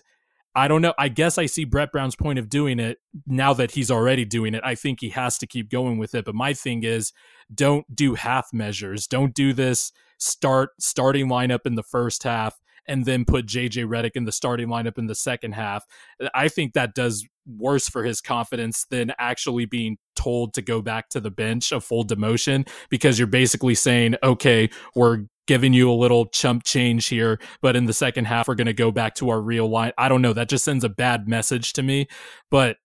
[0.56, 0.94] I don't know.
[0.98, 4.56] I guess I see Brett Brown's point of doing it now that he's already doing
[4.56, 4.62] it.
[4.64, 6.26] I think he has to keep going with it.
[6.26, 7.12] But my thing is
[7.54, 9.06] don't do half measures.
[9.06, 14.12] Don't do this start starting lineup in the first half and then put JJ Redick
[14.16, 15.86] in the starting lineup in the second half.
[16.34, 21.10] I think that does worse for his confidence than actually being told to go back
[21.10, 25.94] to the bench, a full demotion, because you're basically saying, okay, we're giving you a
[25.94, 29.30] little chump change here, but in the second half, we're going to go back to
[29.30, 29.92] our real line.
[29.98, 30.34] I don't know.
[30.34, 32.08] That just sends a bad message to me.
[32.50, 32.78] But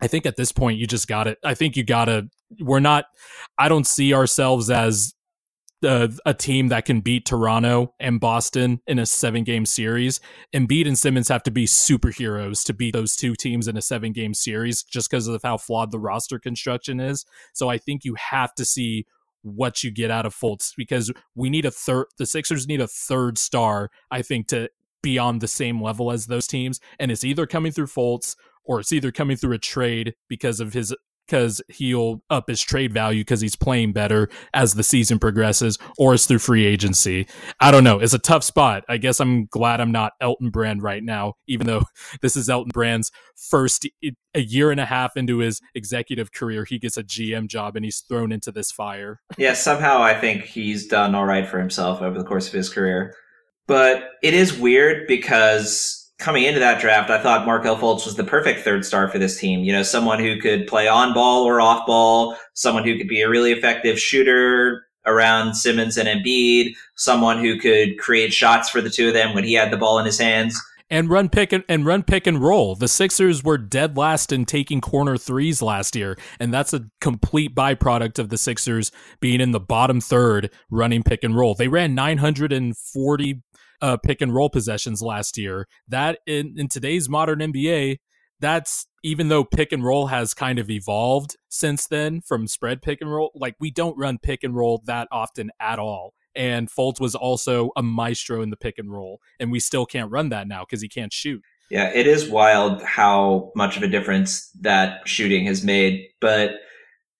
[0.00, 1.38] I think at this point, you just got it.
[1.44, 2.28] I think you got to,
[2.60, 3.06] we're not,
[3.58, 5.14] I don't see ourselves as
[5.82, 10.20] a team that can beat Toronto and Boston in a seven game series.
[10.54, 14.12] Embiid and Simmons have to be superheroes to beat those two teams in a seven
[14.12, 17.24] game series just because of how flawed the roster construction is.
[17.52, 19.06] So I think you have to see
[19.42, 22.86] what you get out of Fultz because we need a third, the Sixers need a
[22.86, 24.68] third star, I think, to
[25.02, 26.78] be on the same level as those teams.
[26.98, 30.74] And it's either coming through Fultz or it's either coming through a trade because of
[30.74, 30.94] his
[31.30, 36.14] because he'll up his trade value because he's playing better as the season progresses, or
[36.14, 37.28] it's through free agency.
[37.60, 38.00] I don't know.
[38.00, 38.84] It's a tough spot.
[38.88, 41.84] I guess I'm glad I'm not Elton Brand right now, even though
[42.20, 43.86] this is Elton Brand's first
[44.34, 46.64] a year and a half into his executive career.
[46.64, 49.20] He gets a GM job and he's thrown into this fire.
[49.38, 52.68] Yeah, somehow I think he's done all right for himself over the course of his
[52.68, 53.14] career.
[53.66, 58.24] But it is weird because coming into that draft, I thought Markelle Fultz was the
[58.24, 59.64] perfect third star for this team.
[59.64, 63.22] You know, someone who could play on ball or off ball, someone who could be
[63.22, 68.90] a really effective shooter around Simmons and Embiid, someone who could create shots for the
[68.90, 70.60] two of them when he had the ball in his hands.
[70.92, 72.74] And run pick and, and run pick and roll.
[72.74, 77.54] The Sixers were dead last in taking corner threes last year, and that's a complete
[77.54, 81.54] byproduct of the Sixers being in the bottom third running pick and roll.
[81.54, 83.42] They ran 940
[83.82, 85.66] uh, pick and roll possessions last year.
[85.88, 87.98] That in, in today's modern NBA,
[88.40, 93.00] that's even though pick and roll has kind of evolved since then from spread pick
[93.00, 96.14] and roll, like we don't run pick and roll that often at all.
[96.34, 100.10] And Fultz was also a maestro in the pick and roll, and we still can't
[100.10, 101.42] run that now because he can't shoot.
[101.70, 106.06] Yeah, it is wild how much of a difference that shooting has made.
[106.20, 106.52] But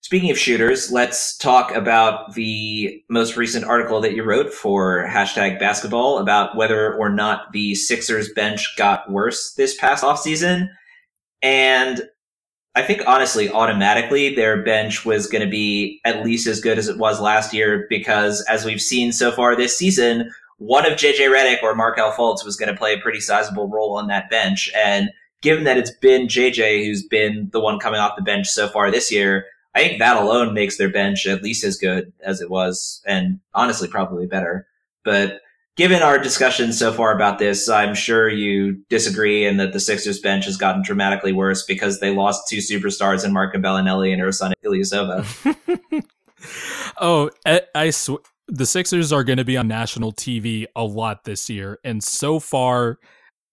[0.03, 5.59] Speaking of shooters, let's talk about the most recent article that you wrote for hashtag
[5.59, 10.69] basketball about whether or not the Sixers bench got worse this past offseason.
[11.43, 12.01] And
[12.73, 16.87] I think honestly, automatically, their bench was going to be at least as good as
[16.87, 21.29] it was last year because as we've seen so far this season, one of JJ
[21.29, 24.71] Redick or Markelle Fultz was going to play a pretty sizable role on that bench.
[24.75, 25.11] And
[25.41, 28.89] given that it's been JJ who's been the one coming off the bench so far
[28.89, 32.49] this year, I think that alone makes their bench at least as good as it
[32.49, 34.67] was, and honestly, probably better.
[35.03, 35.41] But
[35.77, 40.19] given our discussion so far about this, I'm sure you disagree and that the Sixers
[40.19, 44.53] bench has gotten dramatically worse because they lost two superstars in Marco Belinelli and Ersan
[44.63, 46.03] Ilyasova.
[47.01, 51.23] oh, I, I sw- the Sixers are going to be on national TV a lot
[51.23, 52.99] this year, and so far,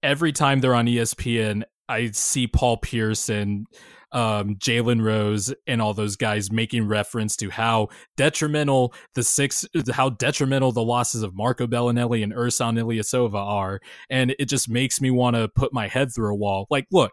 [0.03, 3.67] every time they're on ESPN, I see Paul Pierce and
[4.13, 10.11] um, Jalen Rose and all those guys making reference to how detrimental the six, how
[10.11, 15.11] detrimental the losses of Marco Belinelli and Ersan Ilyasova are, and it just makes me
[15.11, 16.67] want to put my head through a wall.
[16.71, 17.13] Like, look,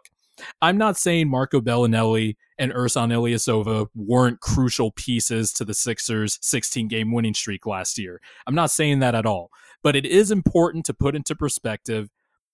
[0.60, 6.88] I'm not saying Marco Belinelli and Ersan Ilyasova weren't crucial pieces to the Sixers' 16
[6.88, 8.20] game winning streak last year.
[8.46, 9.50] I'm not saying that at all.
[9.82, 12.08] But it is important to put into perspective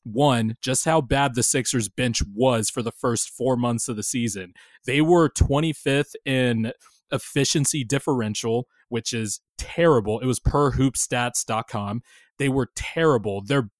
[0.04, 4.02] one, just how bad the Sixers bench was for the first four months of the
[4.02, 4.52] season.
[4.86, 6.72] They were 25th in
[7.10, 10.20] efficiency differential, which is terrible.
[10.20, 12.02] It was per hoopstats.com.
[12.38, 13.42] They were terrible.
[13.42, 13.70] Their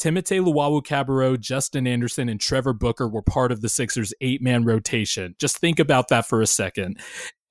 [0.00, 4.64] Timothé Luwawu Cabarrot, Justin Anderson, and Trevor Booker were part of the Sixers' eight man
[4.64, 5.36] rotation.
[5.38, 6.98] Just think about that for a second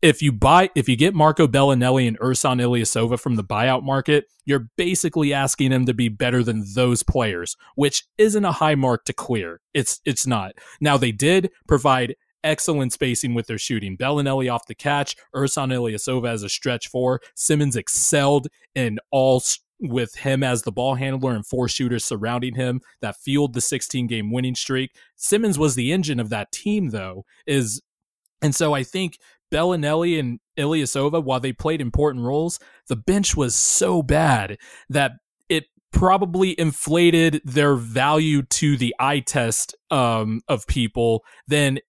[0.03, 4.25] if you buy if you get Marco Belinelli and Ersan Ilyasova from the buyout market,
[4.43, 9.05] you're basically asking them to be better than those players, which isn't a high mark
[9.05, 9.61] to clear.
[9.73, 10.55] It's it's not.
[10.81, 13.95] Now they did provide excellent spacing with their shooting.
[13.95, 17.21] Belinelli off the catch, Ersan Ilyasova as a stretch four.
[17.33, 19.41] Simmons excelled in all
[19.79, 24.07] with him as the ball handler and four shooters surrounding him that fueled the 16
[24.07, 24.91] game winning streak.
[25.15, 27.23] Simmons was the engine of that team though.
[27.47, 27.81] Is
[28.41, 29.17] and so I think
[29.53, 34.57] Belinelli and Ilyasova, while they played important roles, the bench was so bad
[34.89, 35.11] that
[35.47, 41.79] it probably inflated their value to the eye test um, of people than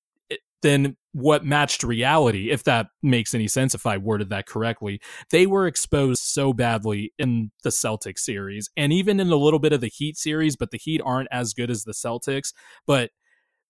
[0.63, 4.99] than what matched reality, if that makes any sense, if I worded that correctly.
[5.31, 9.75] They were exposed so badly in the Celtics series and even in a little bit
[9.75, 12.55] of the Heat series, but the Heat aren't as good as the Celtics.
[12.87, 13.11] But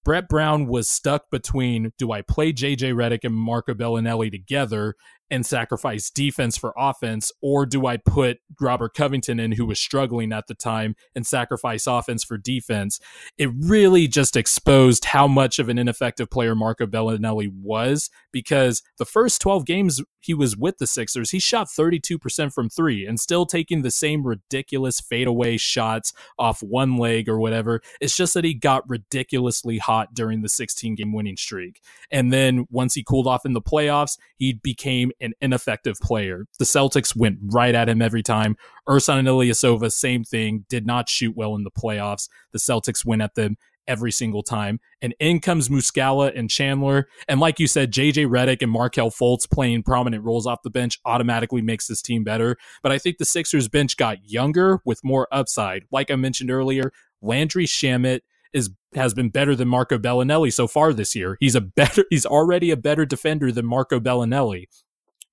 [0.05, 4.95] Brett Brown was stuck between do I play JJ Redick and Marco Belinelli together
[5.31, 10.33] and sacrifice defense for offense, or do I put Robert Covington in, who was struggling
[10.33, 13.01] at the time, and sacrifice offense for defense?
[13.39, 19.05] It really just exposed how much of an ineffective player Marco Belinelli was because the
[19.05, 23.45] first 12 games he was with the Sixers, he shot 32% from three and still
[23.45, 27.83] taking the same ridiculous fadeaway shots off one leg or whatever.
[28.01, 31.81] It's just that he got ridiculously hot during the 16 game winning streak.
[32.11, 36.47] And then once he cooled off in the playoffs, he became an ineffective player.
[36.59, 38.57] The Celtics went right at him every time.
[38.89, 42.29] Ersan and Ilyasova, same thing, did not shoot well in the playoffs.
[42.53, 43.57] The Celtics went at them
[43.87, 44.81] every single time.
[45.03, 47.09] And in comes Muscala and Chandler.
[47.29, 50.99] And like you said, JJ Redick and Markelle Fultz playing prominent roles off the bench
[51.05, 52.57] automatically makes this team better.
[52.83, 55.85] But I think the Sixers bench got younger with more upside.
[55.91, 58.21] Like I mentioned earlier, Landry Shamet
[58.53, 61.37] is has been better than Marco Belinelli so far this year.
[61.41, 64.67] He's a better he's already a better defender than Marco Belinelli.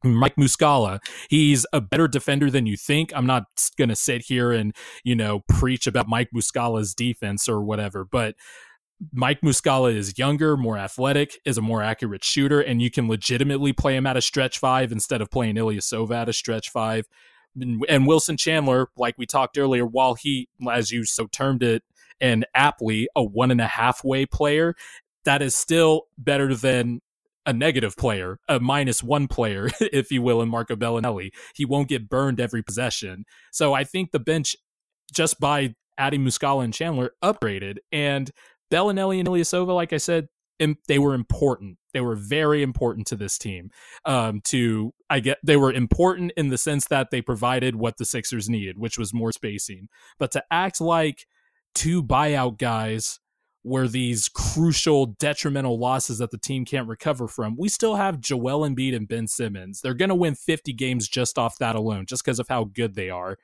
[0.03, 0.99] Mike Muscala,
[1.29, 3.11] he's a better defender than you think.
[3.15, 3.45] I'm not
[3.77, 8.35] going to sit here and, you know, preach about Mike Muscala's defense or whatever, but
[9.13, 13.73] Mike Muscala is younger, more athletic, is a more accurate shooter, and you can legitimately
[13.73, 17.07] play him at a stretch five instead of playing Ilyasova at a stretch five.
[17.55, 21.83] And Wilson Chandler, like we talked earlier, while he, as you so termed it,
[22.19, 24.75] and aptly a one and a half way player,
[25.25, 27.01] that is still better than
[27.45, 31.31] a negative player, a minus one player, if you will, in Marco Belinelli.
[31.55, 33.25] He won't get burned every possession.
[33.51, 34.55] So I think the bench,
[35.13, 37.77] just by adding Muscala and Chandler, upgraded.
[37.91, 38.31] And
[38.71, 40.27] Belinelli and Ilyasova, like I said,
[40.87, 41.77] they were important.
[41.93, 43.71] They were very important to this team.
[44.05, 48.05] Um, to I get they were important in the sense that they provided what the
[48.05, 49.87] Sixers needed, which was more spacing.
[50.19, 51.25] But to act like
[51.73, 53.19] two buyout guys
[53.63, 57.55] were these crucial detrimental losses that the team can't recover from.
[57.57, 59.81] We still have Joel Embiid and Ben Simmons.
[59.81, 62.95] They're going to win 50 games just off that alone, just because of how good
[62.95, 63.37] they are.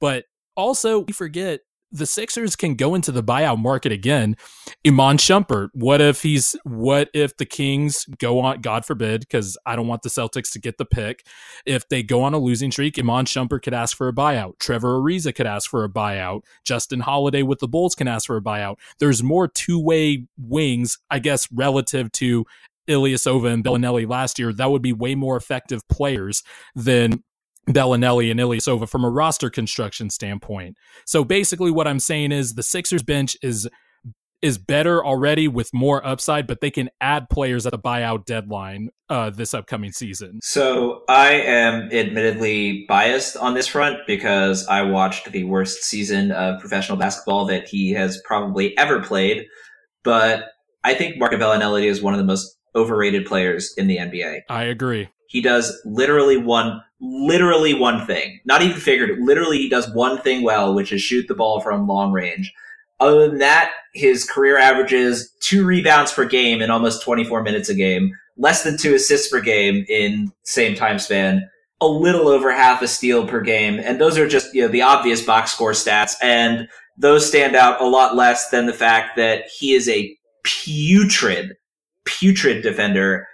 [0.00, 1.60] But also, we forget
[1.94, 4.36] the Sixers can go into the buyout market again.
[4.84, 9.76] Iman Shumpert, what if he's what if the Kings go on God forbid because I
[9.76, 11.24] don't want the Celtics to get the pick.
[11.64, 14.58] If they go on a losing streak, Iman Shumpert could ask for a buyout.
[14.58, 16.42] Trevor Ariza could ask for a buyout.
[16.64, 18.76] Justin Holiday with the Bulls can ask for a buyout.
[18.98, 22.44] There's more two-way wings, I guess, relative to
[22.88, 24.52] Ilyasova and Belinelli last year.
[24.52, 26.42] That would be way more effective players
[26.74, 27.22] than
[27.68, 30.76] Belinelli and Ilyasova from a roster construction standpoint.
[31.06, 33.68] So basically what I'm saying is the Sixers bench is
[34.42, 38.90] is better already with more upside, but they can add players at the buyout deadline
[39.08, 40.38] uh, this upcoming season.
[40.42, 46.60] So I am admittedly biased on this front because I watched the worst season of
[46.60, 49.46] professional basketball that he has probably ever played.
[50.02, 50.44] But
[50.84, 54.40] I think Marco Belinelli is one of the most overrated players in the NBA.
[54.50, 55.08] I agree.
[55.28, 58.40] He does literally one, literally one thing.
[58.44, 59.18] Not even figured.
[59.20, 62.52] Literally, he does one thing well, which is shoot the ball from long range.
[63.00, 67.74] Other than that, his career averages two rebounds per game in almost 24 minutes a
[67.74, 71.48] game, less than two assists per game in same time span,
[71.80, 74.82] a little over half a steal per game, and those are just you know the
[74.82, 79.48] obvious box score stats, and those stand out a lot less than the fact that
[79.48, 81.56] he is a putrid,
[82.04, 83.26] putrid defender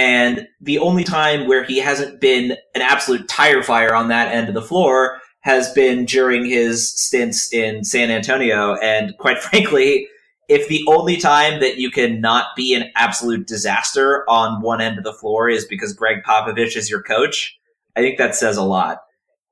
[0.00, 4.48] and the only time where he hasn't been an absolute tire fire on that end
[4.48, 8.76] of the floor has been during his stints in San Antonio.
[8.76, 10.08] And quite frankly,
[10.48, 14.96] if the only time that you can not be an absolute disaster on one end
[14.96, 17.58] of the floor is because Gregg Popovich is your coach,
[17.94, 19.02] I think that says a lot.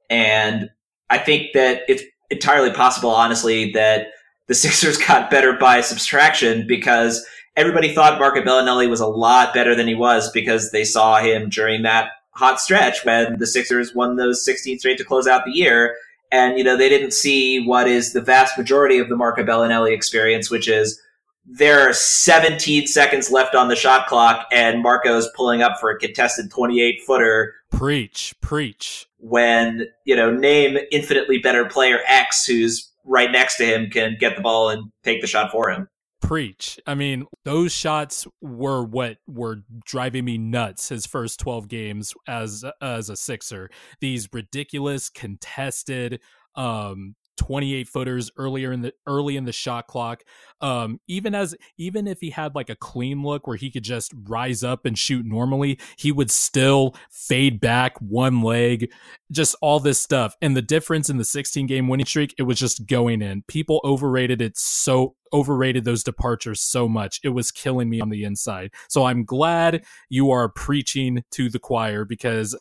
[0.09, 0.70] And
[1.11, 4.07] I think that it's entirely possible, honestly, that
[4.46, 7.22] the Sixers got better by subtraction because
[7.59, 11.49] everybody thought Marco Belinelli was a lot better than he was because they saw him
[11.49, 15.51] during that hot stretch when the Sixers won those 16 straight to close out the
[15.51, 15.97] year.
[16.31, 19.93] And, you know, they didn't see what is the vast majority of the Marco Belinelli
[19.93, 21.03] experience, which is
[21.45, 25.99] there are 17 seconds left on the shot clock and Marco's pulling up for a
[25.99, 27.55] contested 28 footer.
[27.73, 29.09] Preach, preach.
[29.19, 34.37] When, you know, name infinitely better player X who's right next to him can get
[34.37, 35.89] the ball and take the shot for him
[36.29, 36.79] preach.
[36.87, 42.66] I mean, those shots were what were driving me nuts his first 12 games as
[42.83, 43.70] as a Sixer.
[44.01, 46.20] These ridiculous contested
[46.55, 50.24] um 28 footers earlier in the early in the shot clock.
[50.61, 54.12] Um even as even if he had like a clean look where he could just
[54.24, 58.93] rise up and shoot normally he would still fade back one leg
[59.30, 60.36] just all this stuff.
[60.43, 63.43] And the difference in the 16 game winning streak it was just going in.
[63.49, 67.20] People overrated it so overrated those departures so much.
[67.22, 68.72] It was killing me on the inside.
[68.89, 72.57] So i'm glad you are preaching to the choir because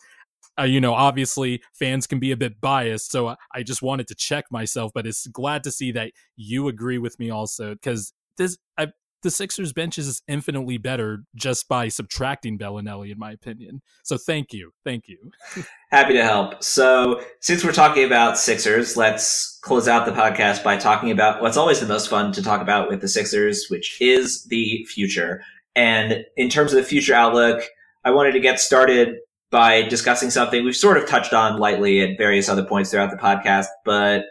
[0.60, 4.16] uh, you know, obviously fans can be a bit biased, so I just wanted to
[4.16, 4.92] check myself.
[4.94, 8.88] But it's glad to see that you agree with me also, because this I,
[9.24, 13.82] the Sixers bench is infinitely better just by subtracting Belinelli, in my opinion.
[14.04, 15.32] So thank you, thank you.
[15.92, 16.64] Happy to help.
[16.64, 21.58] So since we're talking about Sixers, let's close out the podcast by talking about what's
[21.58, 25.44] always the most fun to talk about with the Sixers, which is the future.
[25.76, 27.64] And in terms of the future outlook,
[28.04, 29.18] I wanted to get started
[29.50, 33.18] by discussing something we've sort of touched on lightly at various other points throughout the
[33.18, 33.68] podcast.
[33.86, 34.26] But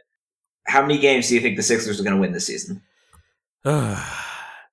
[0.66, 2.82] how many games do you think the Sixers are going to win this season?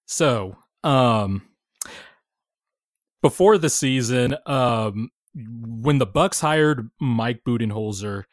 [0.06, 1.44] so, um,
[3.22, 8.24] before the season, um, when the Bucks hired Mike Budenholzer,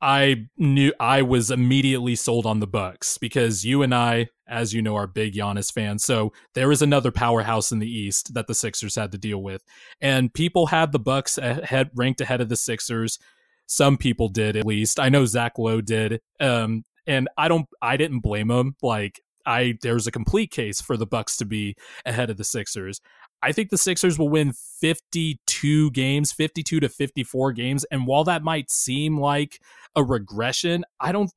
[0.00, 4.82] I knew I was immediately sold on the Bucks because you and I, as you
[4.82, 6.04] know, are big Giannis fans.
[6.04, 9.62] So there is another powerhouse in the East that the Sixers had to deal with,
[10.00, 13.18] and people had the Bucks ahead, ranked ahead of the Sixers.
[13.66, 15.00] Some people did, at least.
[15.00, 17.66] I know Zach Lowe did, um, and I don't.
[17.80, 18.76] I didn't blame him.
[18.82, 21.74] Like I, there's a complete case for the Bucks to be
[22.04, 23.00] ahead of the Sixers.
[23.42, 27.84] I think the Sixers will win 52 games, 52 to 54 games.
[27.90, 29.58] And while that might seem like
[29.96, 31.30] a regression, I don't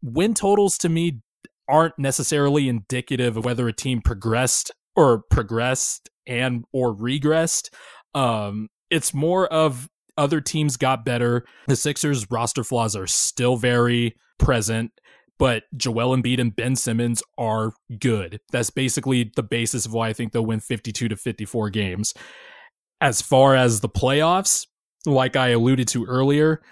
[0.00, 1.20] win totals to me
[1.68, 7.70] aren't necessarily indicative of whether a team progressed or progressed and or regressed.
[8.14, 11.44] Um, it's more of other teams got better.
[11.66, 14.92] The Sixers roster flaws are still very present
[15.38, 18.40] but Joel Embiid and Ben Simmons are good.
[18.52, 22.14] That's basically the basis of why I think they'll win 52 to 54 games.
[23.00, 24.66] As far as the playoffs,
[25.04, 26.62] like I alluded to earlier,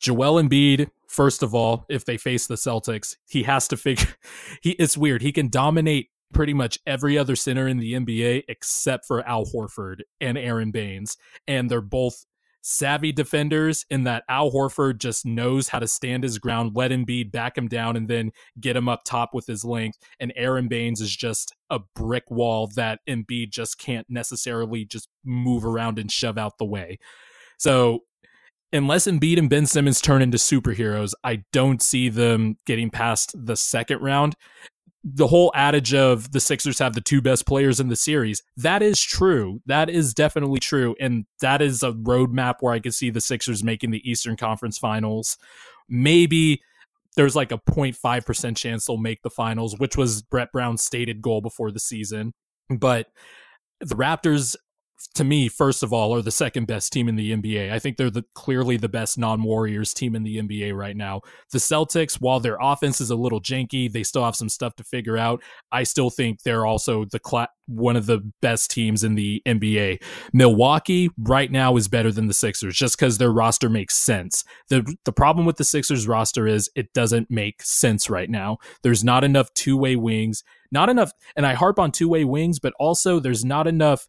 [0.00, 4.14] Joel Embiid, first of all, if they face the Celtics, he has to figure
[4.62, 5.22] he it's weird.
[5.22, 10.00] He can dominate pretty much every other center in the NBA except for Al Horford
[10.20, 11.16] and Aron Baynes,
[11.48, 12.26] and they're both
[12.60, 17.30] savvy defenders in that Al Horford just knows how to stand his ground, let Embiid
[17.30, 19.98] back him down, and then get him up top with his length.
[20.18, 25.64] And Aron Baynes is just a brick wall that Embiid just can't necessarily just move
[25.64, 26.98] around and shove out the way.
[27.56, 28.00] So
[28.72, 33.56] unless Embiid and Ben Simmons turn into superheroes, I don't see them getting past the
[33.56, 34.36] second round
[35.08, 38.82] the whole adage of the Sixers have the two best players in the series, that
[38.82, 39.60] is true.
[39.66, 40.96] That is definitely true.
[40.98, 44.78] And that is a roadmap where I could see the Sixers making the Eastern Conference
[44.78, 45.38] finals.
[45.88, 46.60] Maybe
[47.14, 51.40] there's like a 0.5% chance they'll make the finals, which was Brett Brown's stated goal
[51.40, 52.34] before the season.
[52.68, 53.06] But
[53.78, 54.56] the Raptors
[55.14, 57.72] to me, first of all, are the second best team in the NBA.
[57.72, 61.20] I think they're the clearly the best non-Warriors team in the NBA right now.
[61.52, 64.84] The Celtics, while their offense is a little janky, they still have some stuff to
[64.84, 65.42] figure out.
[65.70, 67.20] I still think they're also the
[67.66, 70.02] one of the best teams in the NBA.
[70.32, 74.44] Milwaukee right now is better than the Sixers just because their roster makes sense.
[74.68, 78.58] The the problem with the Sixers roster is it doesn't make sense right now.
[78.82, 83.20] There's not enough two-way wings, not enough and I harp on two-way wings, but also
[83.20, 84.06] there's not enough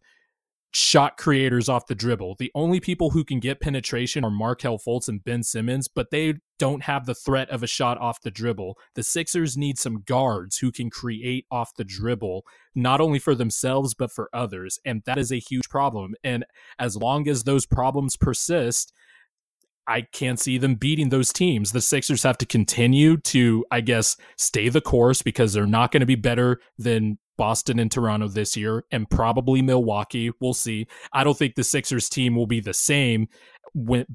[0.70, 2.36] shot creators off the dribble.
[2.38, 6.34] The only people who can get penetration are Markelle Fultz and Ben Simmons, but they
[6.58, 8.76] don't have the threat of a shot off the dribble.
[8.94, 12.44] The Sixers need some guards who can create off the dribble,
[12.74, 14.78] not only for themselves, but for others.
[14.84, 16.14] And that is a huge problem.
[16.22, 16.44] And
[16.78, 18.92] as long as those problems persist,
[19.86, 21.72] I can't see them beating those teams.
[21.72, 26.00] The Sixers have to continue to, I guess, stay the course because they're not going
[26.00, 30.30] to be better than Boston and Toronto this year, and probably Milwaukee.
[30.40, 30.86] We'll see.
[31.14, 33.28] I don't think the Sixers team will be the same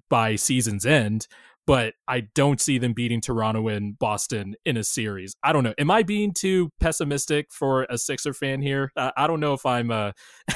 [0.09, 1.27] by season's end,
[1.65, 5.35] but I don't see them beating Toronto and Boston in a series.
[5.43, 5.73] I don't know.
[5.77, 8.91] Am I being too pessimistic for a Sixer fan here?
[8.95, 9.91] Uh, I don't know if I'm.
[9.91, 10.11] Uh,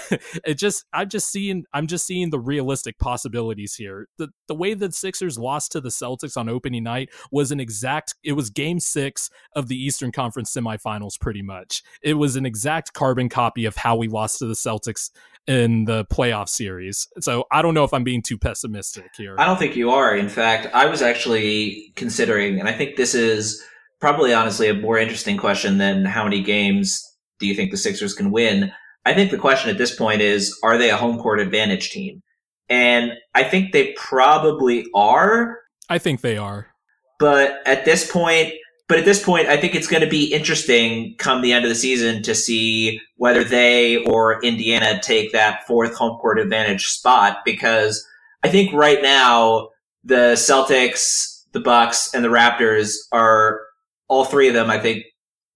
[0.46, 4.08] it just I'm just seeing I'm just seeing the realistic possibilities here.
[4.18, 8.16] The the way the Sixers lost to the Celtics on opening night was an exact.
[8.24, 11.20] It was Game Six of the Eastern Conference semifinals.
[11.20, 15.10] Pretty much, it was an exact carbon copy of how we lost to the Celtics
[15.48, 17.08] in the playoff series.
[17.22, 19.36] So I don't know if I'm being too pessimistic here.
[19.40, 20.16] I don't think you are.
[20.16, 23.64] In fact, I was actually considering, and I think this is
[24.00, 27.02] probably honestly a more interesting question than how many games
[27.40, 28.72] do you think the Sixers can win?
[29.06, 32.22] I think the question at this point is, are they a home court advantage team?
[32.70, 35.58] And I think they probably are.
[35.90, 36.68] I think they are.
[37.20, 38.54] But at this point,
[38.88, 41.70] but at this point, I think it's going to be interesting come the end of
[41.70, 47.40] the season to see whether they or Indiana take that fourth home court advantage spot
[47.44, 48.08] because
[48.44, 49.70] I think right now
[50.06, 53.62] the Celtics, the Bucks, and the Raptors are
[54.08, 55.04] all three of them, I think,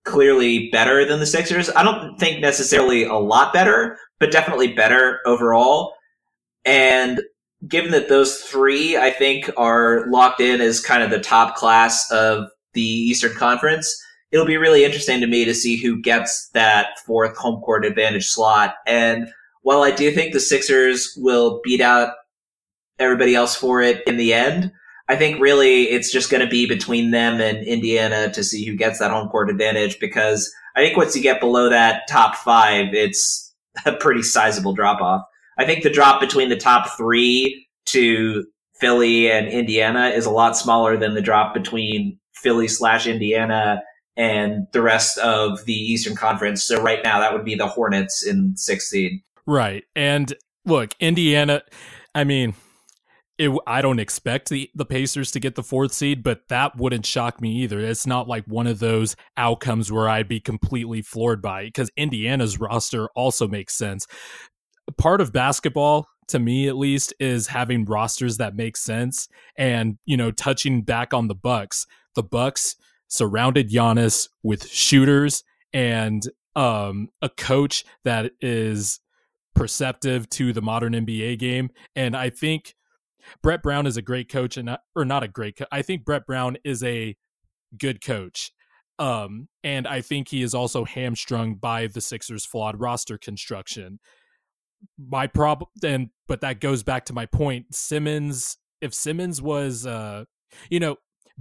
[0.03, 1.69] clearly better than the Sixers.
[1.69, 5.93] I don't think necessarily a lot better, but definitely better overall.
[6.65, 7.21] And
[7.67, 12.11] given that those three, I think, are locked in as kind of the top class
[12.11, 13.93] of the Eastern Conference,
[14.31, 18.27] it'll be really interesting to me to see who gets that fourth home court advantage
[18.27, 18.75] slot.
[18.87, 19.27] And
[19.61, 22.13] while I do think the Sixers will beat out
[22.99, 24.71] everybody else for it in the end,
[25.07, 28.75] I think really it's just going to be between them and Indiana to see who
[28.77, 32.93] gets that home court advantage because I think once you get below that top five,
[32.93, 33.53] it's
[33.85, 35.23] a pretty sizable drop off.
[35.57, 38.45] I think the drop between the top three to
[38.79, 43.81] Philly and Indiana is a lot smaller than the drop between Philly slash Indiana
[44.17, 46.63] and the rest of the Eastern Conference.
[46.63, 49.21] So right now, that would be the Hornets in 16.
[49.47, 49.83] Right.
[49.95, 50.33] And
[50.65, 51.63] look, Indiana,
[52.13, 52.53] I mean,
[53.37, 57.05] it, I don't expect the, the Pacers to get the fourth seed, but that wouldn't
[57.05, 57.79] shock me either.
[57.79, 62.59] It's not like one of those outcomes where I'd be completely floored by because Indiana's
[62.59, 64.05] roster also makes sense.
[64.97, 69.27] Part of basketball, to me at least, is having rosters that make sense.
[69.55, 72.75] And, you know, touching back on the Bucks, the Bucks
[73.07, 75.43] surrounded Giannis with shooters
[75.73, 76.23] and
[76.55, 78.99] um, a coach that is
[79.55, 81.69] perceptive to the modern NBA game.
[81.95, 82.75] And I think
[83.41, 85.57] Brett Brown is a great coach, and not, or not a great.
[85.57, 87.15] Co- I think Brett Brown is a
[87.77, 88.51] good coach.
[88.99, 93.99] Um, and I think he is also hamstrung by the Sixers' flawed roster construction.
[94.97, 97.73] My problem, and but that goes back to my point.
[97.73, 100.25] Simmons, if Simmons was, uh,
[100.69, 100.97] you know,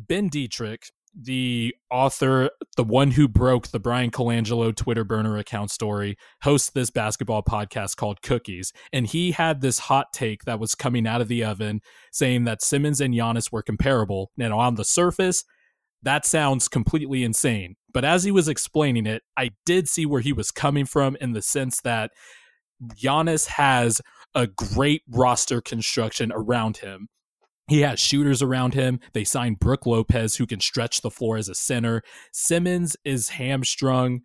[0.09, 6.16] Ben Detrick the author, the one who broke the Bryan Colangelo Twitter burner account story,
[6.42, 8.72] hosts this basketball podcast called Cookies.
[8.92, 11.80] And he had this hot take that was coming out of the oven
[12.12, 14.30] saying that Simmons and Giannis were comparable.
[14.38, 15.44] And on the surface,
[16.03, 17.74] that sounds completely insane.
[17.92, 21.32] But as he was explaining it, I did see where he was coming from in
[21.32, 22.12] the sense that
[22.96, 24.01] Giannis has
[24.34, 27.09] a great roster construction around him
[27.71, 28.99] he has shooters around him.
[29.12, 32.03] They signed Brook Lopez, who can stretch the floor as a center.
[32.33, 34.23] Simmons is hamstrung.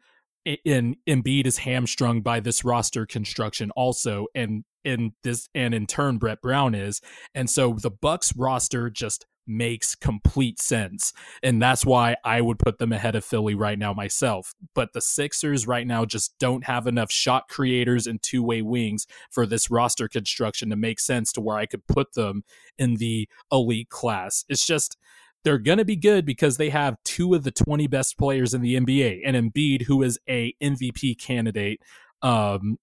[0.66, 6.18] and Embiid is hamstrung by this roster construction also, and in this, and in turn,
[6.18, 7.02] Brett Brown is,
[7.36, 11.14] and so the Bucks roster just makes complete sense.
[11.44, 14.54] And that's why I would put them ahead of Philly right now myself.
[14.74, 19.08] But the Sixers right now just don't have enough shot creators and two way wings
[19.32, 22.44] for this roster construction to make sense to where I could put them
[22.78, 24.46] in the elite class.
[24.50, 24.98] It's just.
[25.44, 28.62] They're going to be good because they have two of the 20 best players in
[28.62, 31.82] the NBA and Embiid, who is a MVP candidate
[32.24, 32.80] um,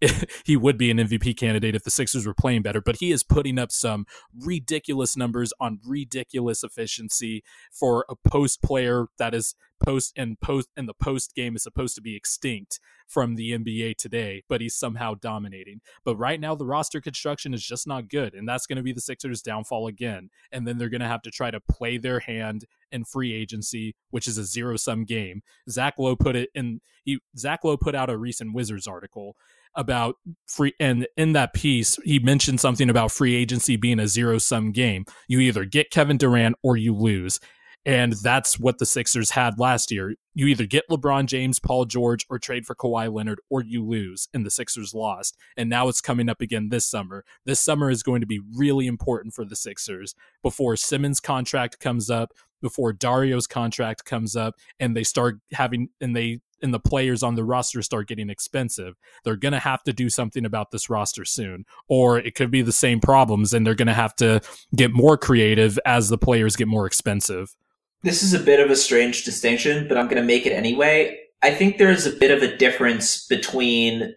[0.44, 3.22] he would be an MVP candidate if the Sixers were playing better, but he is
[3.22, 4.06] putting up some
[4.38, 7.42] ridiculous numbers on ridiculous efficiency
[7.72, 11.94] for a post player that is post and post and the post game is supposed
[11.94, 15.80] to be extinct from the NBA today, but he's somehow dominating.
[16.04, 18.92] But right now the roster construction is just not good, and that's going to be
[18.92, 20.30] the Sixers' downfall again.
[20.52, 23.94] And then they're going to have to try to play their hand in free agency,
[24.10, 25.42] which is a zero sum game.
[25.70, 26.80] Zach Lowe put it in.
[27.04, 29.36] He Zach Lowe put out a recent Wizards article
[29.74, 30.16] about
[30.46, 34.72] free and in that piece he mentioned something about free agency being a zero sum
[34.72, 37.40] game you either get kevin durant or you lose
[37.88, 40.14] and that's what the Sixers had last year.
[40.34, 44.28] You either get LeBron James, Paul George, or trade for Kawhi Leonard, or you lose,
[44.34, 45.38] and the Sixers lost.
[45.56, 47.24] And now it's coming up again this summer.
[47.46, 52.10] This summer is going to be really important for the Sixers before Simmons' contract comes
[52.10, 57.22] up, before Dario's contract comes up, and they start having, and they and the players
[57.22, 58.94] on the roster start getting expensive.
[59.24, 62.62] They're going to have to do something about this roster soon, or it could be
[62.62, 64.40] the same problems and they're going to have to
[64.74, 67.56] get more creative as the players get more expensive.
[68.02, 71.18] This is a bit of a strange distinction, but I'm going to make it anyway.
[71.42, 74.14] I think there's a bit of a difference between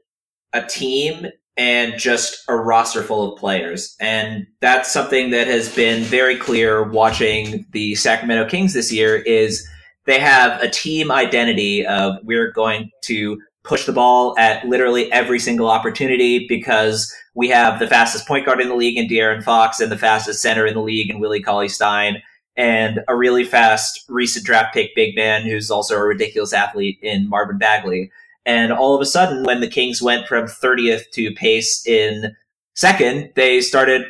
[0.54, 1.28] a team
[1.58, 3.96] and just a roster full of players.
[4.00, 9.68] And that's something that has been very clear watching the Sacramento Kings this year is
[10.06, 15.40] they have a team identity of we're going to push the ball at literally every
[15.40, 19.80] single opportunity because we have the fastest point guard in the league in De'Aaron Fox
[19.80, 22.22] and the fastest center in the league in Willie Cauley Stein
[22.58, 27.30] and a really fast recent draft pick big man who's also a ridiculous athlete in
[27.30, 28.12] Marvin Bagley.
[28.46, 32.36] And all of a sudden, when the Kings went from 30th to pace in
[32.76, 34.04] second, they started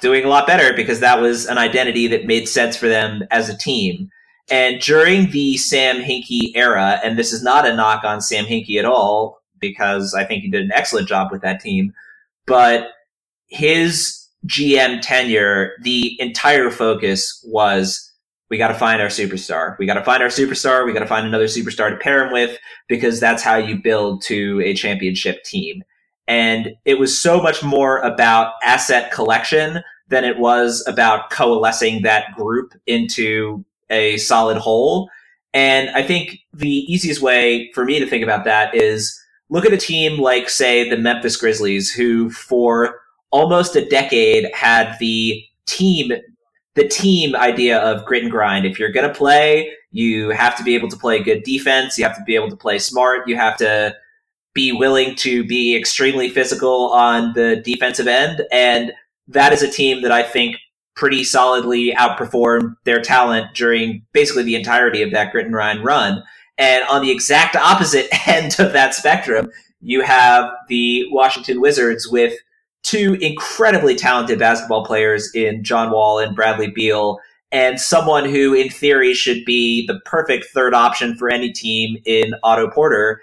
[0.00, 3.48] doing a lot better because that was an identity that made sense for them as
[3.48, 4.10] a team.
[4.50, 8.78] And during the Sam Hinkie era, and this is not a knock on Sam Hinkie
[8.78, 11.94] at all, because I think he did an excellent job with that team,
[12.46, 12.88] but
[13.46, 18.10] his GM tenure, the entire focus was
[18.50, 19.76] we got to find our superstar.
[19.78, 20.84] We got to find our superstar.
[20.84, 24.22] We got to find another superstar to pair him with because that's how you build
[24.24, 25.82] to a championship team.
[26.28, 32.34] And it was so much more about asset collection than it was about coalescing that
[32.36, 33.64] group into
[33.94, 35.08] a solid whole.
[35.52, 39.18] And I think the easiest way for me to think about that is
[39.48, 44.96] look at a team like, say, the Memphis Grizzlies, who for almost a decade had
[44.98, 46.12] the team
[46.74, 48.66] the team idea of grit and grind.
[48.66, 51.96] If you're going to play, you have to be able to play good defense.
[51.96, 53.28] You have to be able to play smart.
[53.28, 53.94] You have to
[54.54, 58.42] be willing to be extremely physical on the defensive end.
[58.50, 58.92] And
[59.28, 60.56] that is a team that I think
[60.94, 66.22] pretty solidly outperformed their talent during basically the entirety of that grit and grind run.
[66.56, 72.34] And on the exact opposite end of that spectrum, you have the Washington Wizards with
[72.82, 77.18] two incredibly talented basketball players in John Wall and Bradley Beal,
[77.50, 82.34] and someone who, in theory, should be the perfect third option for any team in
[82.42, 83.20] Otto Porter.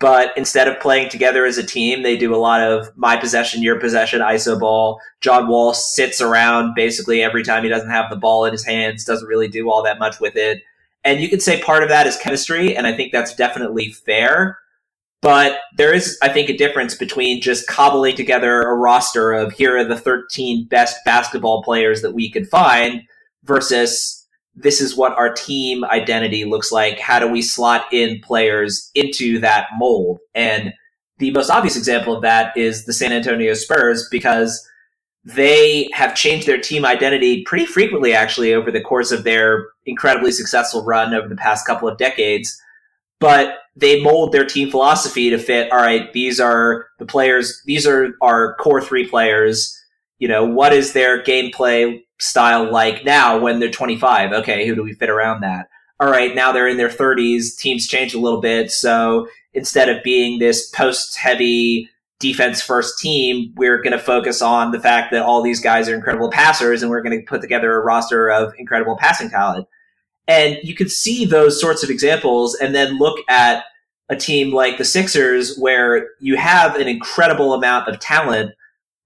[0.00, 3.62] But instead of playing together as a team, they do a lot of my possession,
[3.62, 5.00] your possession, ISO ball.
[5.20, 9.04] John Wall sits around basically every time he doesn't have the ball in his hands,
[9.04, 10.62] doesn't really do all that much with it.
[11.04, 14.58] And you could say part of that is chemistry, and I think that's definitely fair.
[15.20, 19.76] But there is, I think, a difference between just cobbling together a roster of here
[19.78, 23.02] are the 13 best basketball players that we could find
[23.44, 24.23] versus
[24.56, 26.98] this is what our team identity looks like.
[26.98, 30.20] How do we slot in players into that mold?
[30.34, 30.72] And
[31.18, 34.68] the most obvious example of that is the San Antonio Spurs because
[35.24, 40.30] they have changed their team identity pretty frequently, actually, over the course of their incredibly
[40.30, 42.60] successful run over the past couple of decades
[43.24, 47.86] but they mold their team philosophy to fit all right these are the players these
[47.86, 49.74] are our core three players
[50.18, 54.82] you know what is their gameplay style like now when they're 25 okay who do
[54.82, 55.68] we fit around that?
[56.00, 60.02] All right now they're in their 30s teams change a little bit so instead of
[60.02, 61.88] being this post heavy
[62.20, 65.94] defense first team we're going to focus on the fact that all these guys are
[65.94, 69.66] incredible passers and we're going to put together a roster of incredible passing talent.
[70.26, 73.64] And you could see those sorts of examples and then look at
[74.08, 78.52] a team like the Sixers where you have an incredible amount of talent,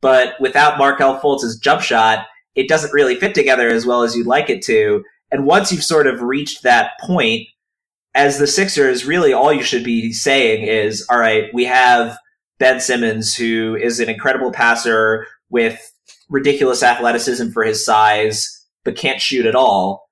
[0.00, 2.26] but without Markelle Fultz's jump shot,
[2.58, 5.04] it doesn't really fit together as well as you'd like it to.
[5.30, 7.46] And once you've sort of reached that point,
[8.14, 12.18] as the Sixers, really all you should be saying is, all right, we have
[12.58, 15.92] Ben Simmons, who is an incredible passer with
[16.28, 20.08] ridiculous athleticism for his size, but can't shoot at all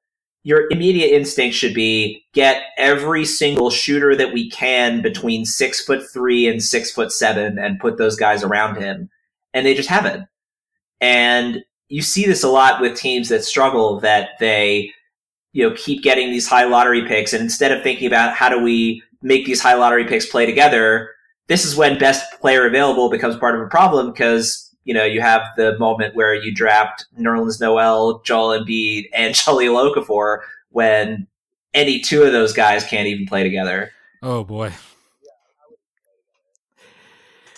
[0.47, 6.05] your immediate instinct should be get every single shooter that we can between six foot
[6.13, 9.11] three and six foot seven and put those guys around him.
[9.53, 10.29] And they just haven't.
[11.01, 14.93] And you see this a lot with teams that struggle that they,
[15.53, 17.33] you know, keep getting these high lottery picks.
[17.33, 21.11] And instead of thinking about how do we make these high lottery picks play together,
[21.49, 25.21] this is when best player available becomes part of a problem because you know, you
[25.21, 30.39] have the moment where you draft Nerlens Noel, Joel Embiid, and Jahlil Okafor
[30.71, 31.27] when
[31.75, 33.93] any two of those guys can't even play together.
[34.23, 34.73] Oh boy.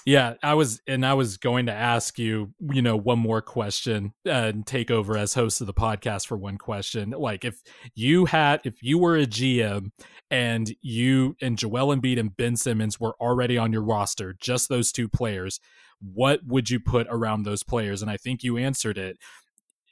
[0.09, 4.15] Yeah, I was, and I was going to ask you, you know, one more question
[4.25, 7.11] uh, and take over as host of the podcast for one question.
[7.11, 7.61] Like, if
[7.95, 9.91] you had, if you were a GM
[10.31, 14.93] and you and Joel Embiid and Ben Simmons were already on your roster, just those
[14.93, 15.61] two players,
[16.01, 18.01] what would you put around those players?
[18.01, 19.19] And I think you answered it.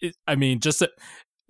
[0.00, 0.82] it I mean, just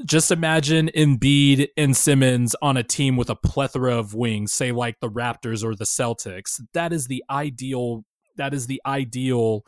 [0.04, 4.98] just imagine Embiid and Simmons on a team with a plethora of wings, say like
[5.00, 6.60] the Raptors or the Celtics.
[6.74, 8.04] That is the ideal.
[8.36, 9.64] That is the ideal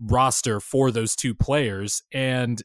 [0.00, 2.02] roster for those two players.
[2.12, 2.62] And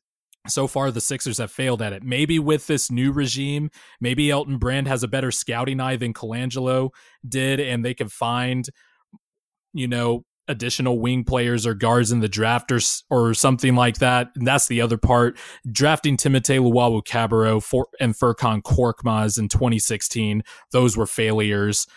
[0.48, 2.04] so far the Sixers have failed at it.
[2.04, 6.92] Maybe with this new regime, maybe Elton Brand has a better scouting eye than Colangelo
[7.28, 8.70] did, and they can find,
[9.74, 12.80] you know, additional wing players or guards in the draft or,
[13.10, 14.32] or something like that.
[14.36, 15.38] And that's the other part.
[15.72, 21.88] Drafting Timothé Luwawu-Cabarrot for, and Furkan Korkmaz in 2016, those were failures.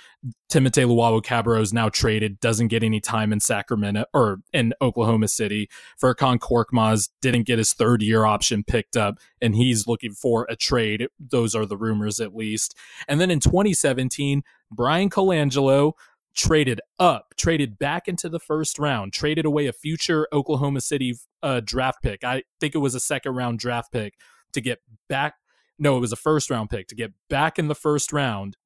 [0.51, 5.69] Timothé Luwawu-Cabarrot is now traded, doesn't get any time in Sacramento or in Oklahoma City.
[6.03, 10.57] Furkan Korkmaz didn't get his third year option picked up, and he's looking for a
[10.57, 11.07] trade.
[11.21, 12.75] Those are the rumors, at least.
[13.07, 14.43] And then in 2017,
[14.73, 15.93] Bryan Colangelo
[16.39, 21.61] traded up, traded back into the first round, traded away a future Oklahoma City uh,
[21.63, 22.23] draft pick.
[22.23, 24.15] I think it was a second round draft pick
[24.53, 24.79] to get
[25.09, 25.35] back.
[25.79, 28.57] No, it was a first round pick to get back in the first round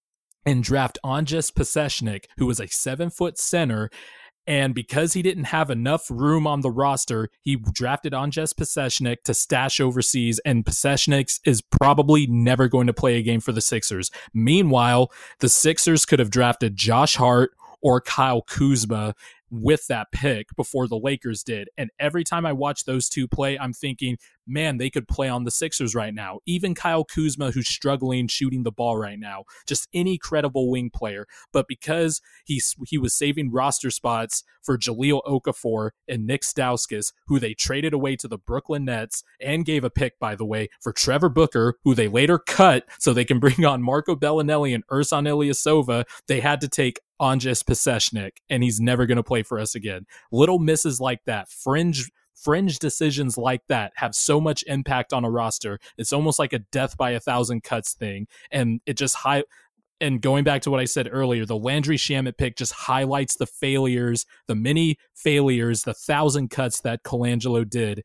[0.44, 3.90] and draft Anžas Pasečnik, who was a seven foot center.
[4.46, 9.34] And because he didn't have enough room on the roster, he drafted Anžas Pasečnik to
[9.34, 14.10] stash overseas, and Pasečnik is probably never going to play a game for the Sixers.
[14.34, 17.52] Meanwhile, the Sixers could have drafted Josh Hart
[17.82, 19.14] or Kyle Kuzma
[19.50, 21.68] with that pick before the Lakers did.
[21.76, 24.16] And every time I watch those two play, I'm thinking,
[24.46, 26.40] man, they could play on the Sixers right now.
[26.46, 31.26] Even Kyle Kuzma, who's struggling shooting the ball right now, just any credible wing player.
[31.52, 37.38] But because he's he was saving roster spots for Jahlil Okafor and Nick Stauskas, who
[37.38, 40.92] they traded away to the Brooklyn Nets and gave a pick, by the way, for
[40.92, 45.28] Trevor Booker, who they later cut so they can bring on Marco Belinelli and Ersan
[45.28, 49.74] Ilyasova, they had to take Anžas Pasečnik, and he's never going to play for us
[49.74, 50.06] again.
[50.32, 55.30] Little misses like that, fringe fringe decisions like that have so much impact on a
[55.30, 55.78] roster.
[55.96, 59.44] It's almost like a death by a thousand cuts thing, and it just high
[60.02, 63.46] and going back to what I said earlier, the Landry Shamet pick just highlights the
[63.46, 68.02] failures, the many failures, the thousand cuts that Colangelo did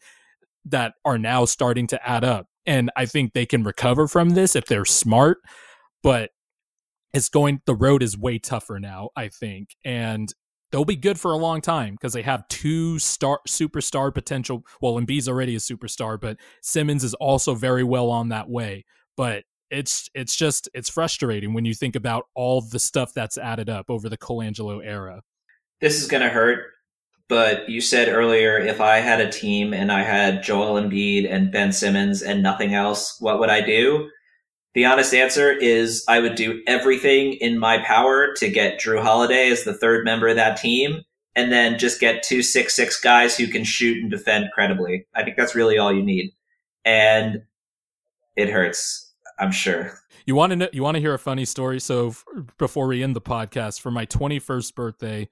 [0.65, 2.45] that are now starting to add up.
[2.67, 5.39] And I think they can recover from this if they're smart,
[6.03, 6.29] but
[7.13, 9.75] it's going the road is way tougher now, I think.
[9.83, 10.31] And
[10.71, 14.63] they'll be good for a long time because they have two star superstar potential.
[14.81, 18.85] Well, Embiid's already a superstar, but Simmons is also very well on that way.
[19.15, 23.69] But it's it's just it's frustrating when you think about all the stuff that's added
[23.69, 25.21] up over the Colangelo era.
[25.81, 26.65] This is gonna hurt,
[27.27, 31.51] but you said earlier if I had a team and I had Joel Embiid and
[31.51, 34.09] Ben Simmons and nothing else, what would I do?
[34.77, 39.49] The honest answer is I would do everything in my power to get Jrue Holiday
[39.49, 41.01] as the third member of that team,
[41.35, 45.07] and then just get two six six guys who can shoot and defend credibly.
[45.15, 46.31] I think that's really all you need,
[46.85, 47.41] and
[48.35, 49.15] it hurts.
[49.39, 49.97] I'm sure.
[50.27, 51.79] You want to know, you want to hear a funny story?
[51.79, 52.23] So f-
[52.59, 55.27] before we end the podcast, for my 21st birthday,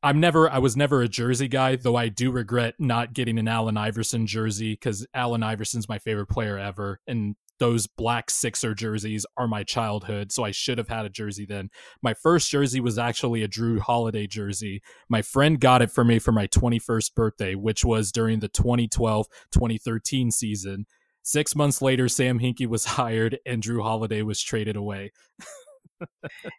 [0.00, 3.48] I'm never I was never a jersey guy, though I do regret not getting an
[3.48, 9.24] Allen Iverson jersey because Allen Iverson's my favorite player ever, and those black Sixer jerseys
[9.36, 11.70] are my childhood, so I should have had a jersey then.
[12.02, 14.82] My first jersey was actually a Jrue Holiday jersey.
[15.08, 19.26] My friend got it for me for my 21st birthday, which was during the 2012
[19.52, 20.86] 2013 season.
[21.22, 25.12] Six months later, Sam Hinkie was hired and Jrue Holiday was traded away.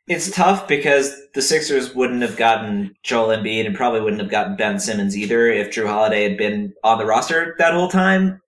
[0.07, 4.55] it's tough because the Sixers wouldn't have gotten Joel Embiid and probably wouldn't have gotten
[4.55, 8.40] Ben Simmons either if Jrue Holiday had been on the roster that whole time.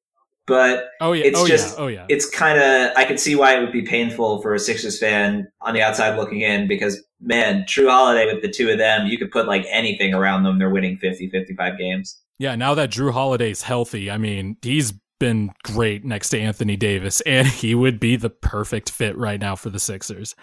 [0.45, 1.83] But oh yeah, it's oh, just yeah.
[1.83, 4.59] oh yeah, it's kind of I can see why it would be painful for a
[4.59, 8.77] Sixers fan on the outside looking in because man, Jrue Holiday with the two of
[8.77, 12.19] them, you could put like anything around them, they're winning 50, 55 games.
[12.37, 17.21] Yeah, now that Jrue Holiday's healthy, I mean, he's been great next to Anthony Davis,
[17.21, 20.35] and he would be the perfect fit right now for the Sixers.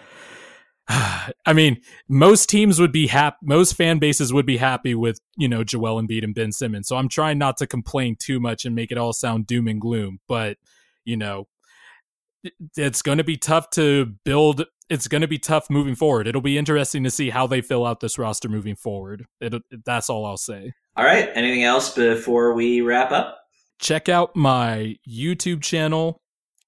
[1.45, 5.47] I mean, most teams would be happy, most fan bases would be happy with, you
[5.47, 6.87] know, Joel Embiid and Ben Simmons.
[6.87, 9.79] So I'm trying not to complain too much and make it all sound doom and
[9.79, 10.57] gloom, but,
[11.05, 11.47] you know,
[12.75, 14.65] it's going to be tough to build.
[14.89, 16.27] It's going to be tough moving forward.
[16.27, 19.25] It'll be interesting to see how they fill out this roster moving forward.
[19.39, 19.53] It,
[19.85, 20.73] that's all I'll say.
[20.97, 21.29] All right.
[21.35, 23.37] Anything else before we wrap up?
[23.81, 26.21] check out my YouTube channel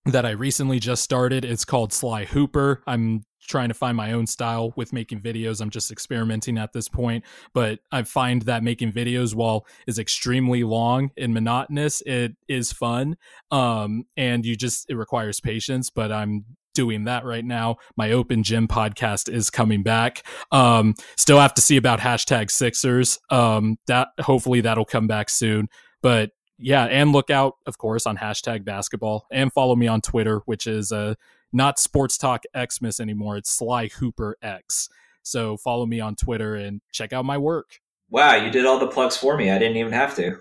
[0.05, 1.45] that I recently just started.
[1.45, 2.83] It's called Sly Hooper.
[2.85, 5.61] I'm trying to find my own style with making videos.
[5.61, 7.23] I'm just experimenting at this point,
[7.53, 13.17] but I find that making videos while is extremely long and monotonous, it is fun.
[13.51, 17.77] Um, and you just it requires patience, but I'm doing that right now.
[17.95, 20.25] My open gym podcast is coming back.
[20.51, 23.19] Um, still have to see about hashtag Sixers.
[23.29, 25.69] Um, that hopefully that'll come back soon.
[26.01, 30.41] But yeah, and look out, of course, on hashtag basketball and follow me on Twitter,
[30.45, 31.15] which is uh,
[31.51, 33.37] not Sports Talk Xmas anymore.
[33.37, 34.89] It's Sly Hooper X.
[35.23, 37.79] So follow me on Twitter and check out my work.
[38.09, 39.49] Wow, you did all the plugs for me.
[39.49, 40.37] I didn't even have to.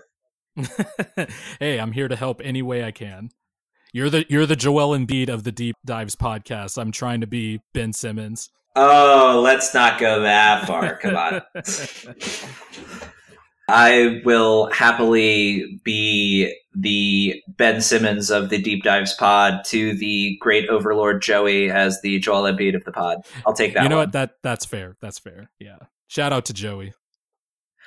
[1.59, 3.29] hey, I'm here to help any way I can.
[3.91, 6.79] You're the you're the Joel Embiid of the Deep Dives podcast.
[6.79, 8.49] I'm trying to be Ben Simmons.
[8.75, 10.97] Oh, let's not go that far.
[10.97, 11.41] Come on.
[13.67, 20.69] I will happily be the Ben Simmons of the Deep Dives pod to the great
[20.69, 23.19] overlord Joey as the Joel Embiid of the pod.
[23.45, 23.83] I'll take that.
[23.83, 24.07] You know one.
[24.07, 24.11] what?
[24.13, 24.97] That that's fair.
[25.01, 25.49] That's fair.
[25.59, 25.77] Yeah.
[26.07, 26.93] Shout out to Joey.